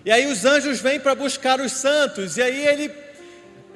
[0.06, 2.92] E aí os anjos vêm para buscar os santos, e aí ele,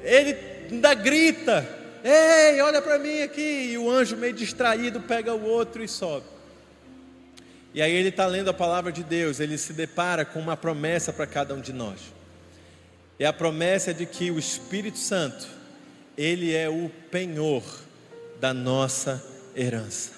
[0.01, 0.38] ele
[0.71, 1.67] ainda grita:
[2.01, 3.71] Ei, olha para mim aqui.
[3.71, 6.37] E o anjo, meio distraído, pega o outro e sobe.
[7.78, 11.13] E aí ele está lendo a palavra de Deus, ele se depara com uma promessa
[11.13, 11.99] para cada um de nós.
[13.19, 15.47] É a promessa de que o Espírito Santo,
[16.17, 17.61] ele é o penhor
[18.39, 19.23] da nossa
[19.55, 20.09] herança.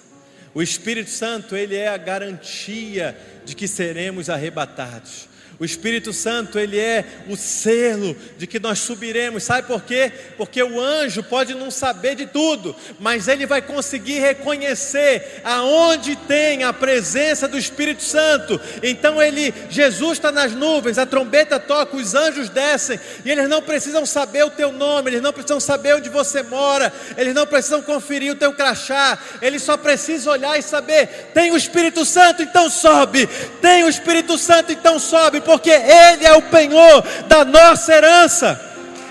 [0.54, 5.28] O Espírito Santo, ele é a garantia de que seremos arrebatados.
[5.60, 9.42] O Espírito Santo, ele é o selo de que nós subiremos.
[9.42, 10.10] Sabe por quê?
[10.38, 16.64] Porque o anjo pode não saber de tudo, mas ele vai conseguir reconhecer aonde tem
[16.64, 18.58] a presença do Espírito Santo.
[18.82, 23.60] Então ele, Jesus está nas nuvens, a trombeta toca, os anjos descem, e eles não
[23.60, 27.82] precisam saber o teu nome, eles não precisam saber onde você mora, eles não precisam
[27.82, 32.70] conferir o teu crachá, eles só precisam olhar e saber: tem o Espírito Santo, então
[32.70, 33.28] sobe,
[33.60, 38.60] tem o Espírito Santo, então sobe porque Ele é o penhor da nossa herança.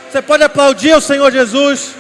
[0.09, 1.93] Você pode aplaudir o Senhor Jesus.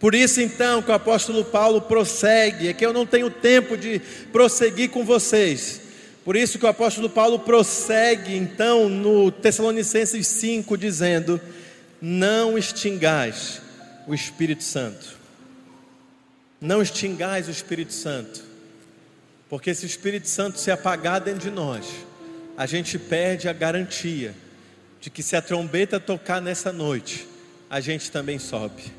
[0.00, 4.00] Por isso então que o apóstolo Paulo prossegue, é que eu não tenho tempo de
[4.32, 5.82] prosseguir com vocês.
[6.24, 11.38] Por isso que o apóstolo Paulo prossegue então no Tessalonicenses 5 dizendo:
[12.00, 13.60] Não extingais
[14.08, 15.11] o Espírito Santo.
[16.62, 18.40] Não extingais o Espírito Santo,
[19.50, 21.84] porque se o Espírito Santo se apagar dentro de nós,
[22.56, 24.32] a gente perde a garantia
[25.00, 27.26] de que se a trombeta tocar nessa noite,
[27.68, 28.92] a gente também sobe.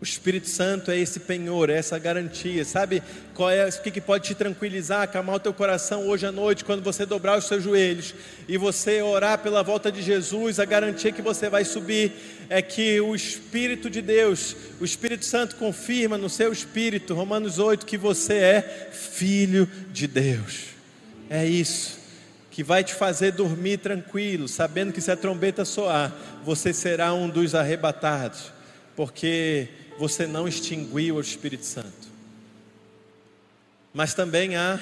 [0.00, 2.64] O Espírito Santo é esse penhor, é essa garantia.
[2.64, 3.02] Sabe
[3.34, 6.64] qual é, o que, que pode te tranquilizar, acalmar o teu coração hoje à noite,
[6.64, 8.14] quando você dobrar os seus joelhos
[8.48, 12.12] e você orar pela volta de Jesus, a garantia que você vai subir
[12.50, 17.86] é que o Espírito de Deus, o Espírito Santo confirma no seu espírito, Romanos 8,
[17.86, 20.70] que você é filho de Deus.
[21.30, 22.00] É isso
[22.50, 26.12] que vai te fazer dormir tranquilo, sabendo que se a trombeta soar,
[26.44, 28.52] você será um dos arrebatados,
[28.96, 32.10] porque você não extinguiu o Espírito Santo.
[33.94, 34.80] Mas também há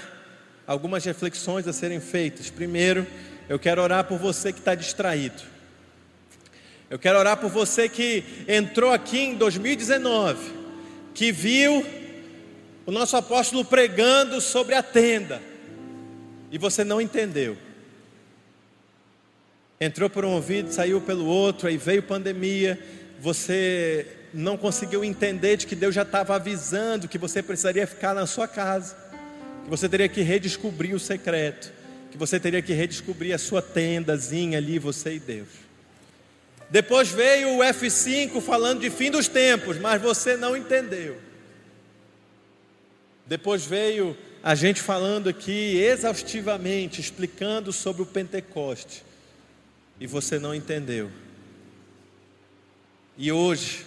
[0.67, 2.49] algumas reflexões a serem feitas.
[2.49, 3.07] Primeiro,
[3.47, 5.58] eu quero orar por você que está distraído.
[6.91, 10.39] Eu quero orar por você que entrou aqui em 2019,
[11.13, 11.85] que viu
[12.87, 15.43] o nosso apóstolo pregando sobre a tenda,
[16.51, 17.59] e você não entendeu.
[19.79, 22.83] Entrou por um ouvido, saiu pelo outro, aí veio pandemia,
[23.21, 28.27] você não conseguiu entender de que Deus já estava avisando que você precisaria ficar na
[28.27, 28.97] sua casa,
[29.63, 31.71] que você teria que redescobrir o secreto,
[32.11, 35.68] que você teria que redescobrir a sua tendazinha ali, você e Deus.
[36.71, 41.19] Depois veio o F5 falando de fim dos tempos, mas você não entendeu.
[43.27, 49.03] Depois veio a gente falando aqui exaustivamente, explicando sobre o Pentecoste,
[49.99, 51.11] e você não entendeu.
[53.17, 53.85] E hoje,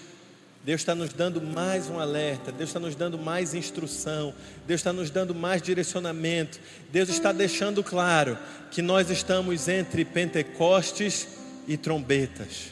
[0.63, 4.33] Deus está nos dando mais um alerta, Deus está nos dando mais instrução,
[4.67, 6.59] Deus está nos dando mais direcionamento,
[6.91, 8.37] Deus está deixando claro
[8.69, 11.40] que nós estamos entre Pentecostes e
[11.77, 12.71] trombetas.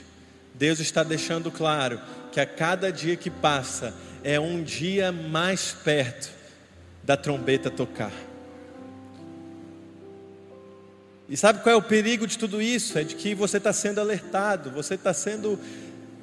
[0.54, 2.00] Deus está deixando claro
[2.32, 3.94] que a cada dia que passa
[4.24, 6.30] é um dia mais perto
[7.04, 8.12] da trombeta tocar.
[11.30, 12.98] E sabe qual é o perigo de tudo isso?
[12.98, 15.60] É de que você está sendo alertado, você está sendo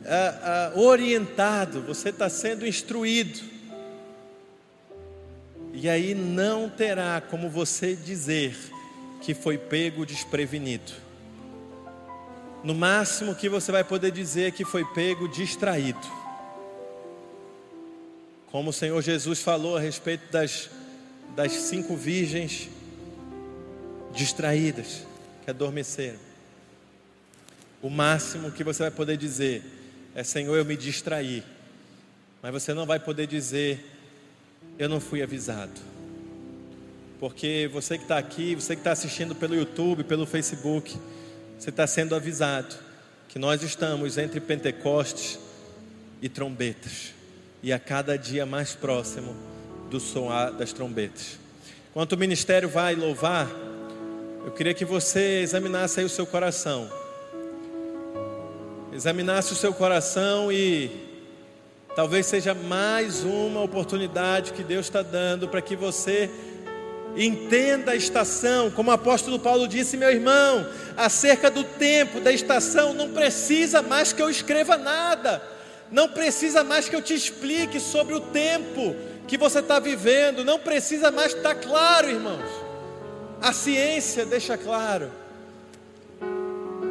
[0.05, 3.41] ah, ah, orientado, você está sendo instruído.
[5.72, 8.57] E aí não terá como você dizer
[9.20, 11.06] que foi pego desprevenido.
[12.65, 16.07] No máximo que você vai poder dizer que foi pego distraído.
[18.51, 20.71] Como o Senhor Jesus falou a respeito das,
[21.35, 22.69] das cinco virgens
[24.15, 25.07] distraídas
[25.45, 26.19] que adormeceram.
[27.83, 29.63] O máximo que você vai poder dizer
[30.15, 31.43] é: Senhor, eu me distraí.
[32.43, 33.85] Mas você não vai poder dizer:
[34.79, 35.81] Eu não fui avisado.
[37.21, 40.99] Porque você que está aqui, você que está assistindo pelo YouTube, pelo Facebook,
[41.59, 42.75] você está sendo avisado
[43.29, 45.39] que nós estamos entre Pentecostes
[46.23, 47.13] e trombetas,
[47.63, 49.37] e a cada dia mais próximo
[49.91, 50.29] do som
[50.59, 51.39] das trombetas.
[51.91, 53.49] Enquanto o ministério vai louvar,
[54.45, 56.91] eu queria que você examinasse aí o seu coração
[58.97, 60.91] examinasse o seu coração e
[61.95, 66.31] talvez seja mais uma oportunidade que Deus está dando para que você
[67.17, 72.93] entenda a estação, como o apóstolo Paulo disse, meu irmão, acerca do tempo, da estação,
[72.93, 75.43] não precisa mais que eu escreva nada,
[75.91, 78.95] não precisa mais que eu te explique sobre o tempo
[79.27, 82.67] que você está vivendo, não precisa mais estar tá claro, irmãos.
[83.41, 85.11] A ciência deixa claro.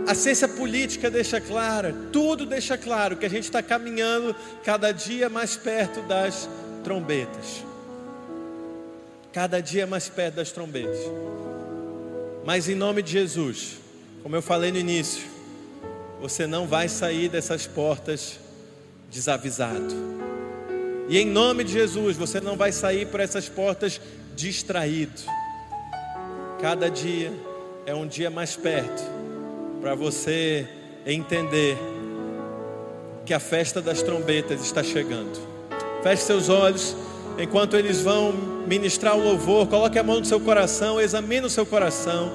[0.08, 5.30] A ciência política deixa clara, tudo deixa claro que a gente está caminhando cada dia
[5.30, 6.48] mais perto das
[6.84, 7.64] trombetas.
[9.36, 10.98] Cada dia mais perto das trombetas.
[12.46, 13.74] Mas em nome de Jesus,
[14.24, 15.26] como eu falei no início,
[16.22, 18.40] você não vai sair dessas portas
[19.12, 19.94] desavisado.
[21.10, 24.00] E em nome de Jesus, você não vai sair por essas portas
[24.38, 25.22] distraído.
[26.62, 27.34] Cada dia
[27.86, 29.04] é um dia mais perto
[29.82, 30.66] para você
[31.06, 31.78] entender
[33.26, 35.38] que a festa das trombetas está chegando.
[36.02, 36.96] Feche seus olhos
[37.38, 38.34] enquanto eles vão
[38.68, 39.68] ministrar o louvor.
[39.68, 42.32] Coloque a mão no seu coração, examine o seu coração.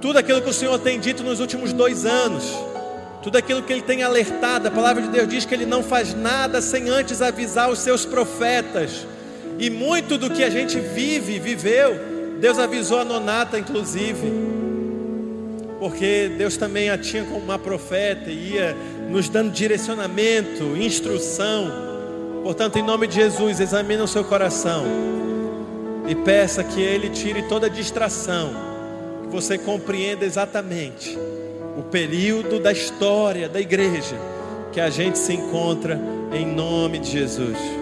[0.00, 2.44] Tudo aquilo que o Senhor tem dito nos últimos dois anos,
[3.22, 6.14] tudo aquilo que Ele tem alertado, a palavra de Deus diz que Ele não faz
[6.14, 9.06] nada sem antes avisar os seus profetas.
[9.58, 11.98] E muito do que a gente vive, viveu,
[12.40, 14.50] Deus avisou a Nonata, inclusive
[15.80, 18.76] porque Deus também a tinha como uma profeta e ia
[19.08, 21.89] nos dando direcionamento, instrução.
[22.42, 24.84] Portanto, em nome de Jesus, examine o seu coração
[26.06, 28.50] e peça que Ele tire toda distração,
[29.22, 31.16] que você compreenda exatamente
[31.78, 34.16] o período da história da igreja
[34.72, 36.00] que a gente se encontra
[36.32, 37.79] em nome de Jesus.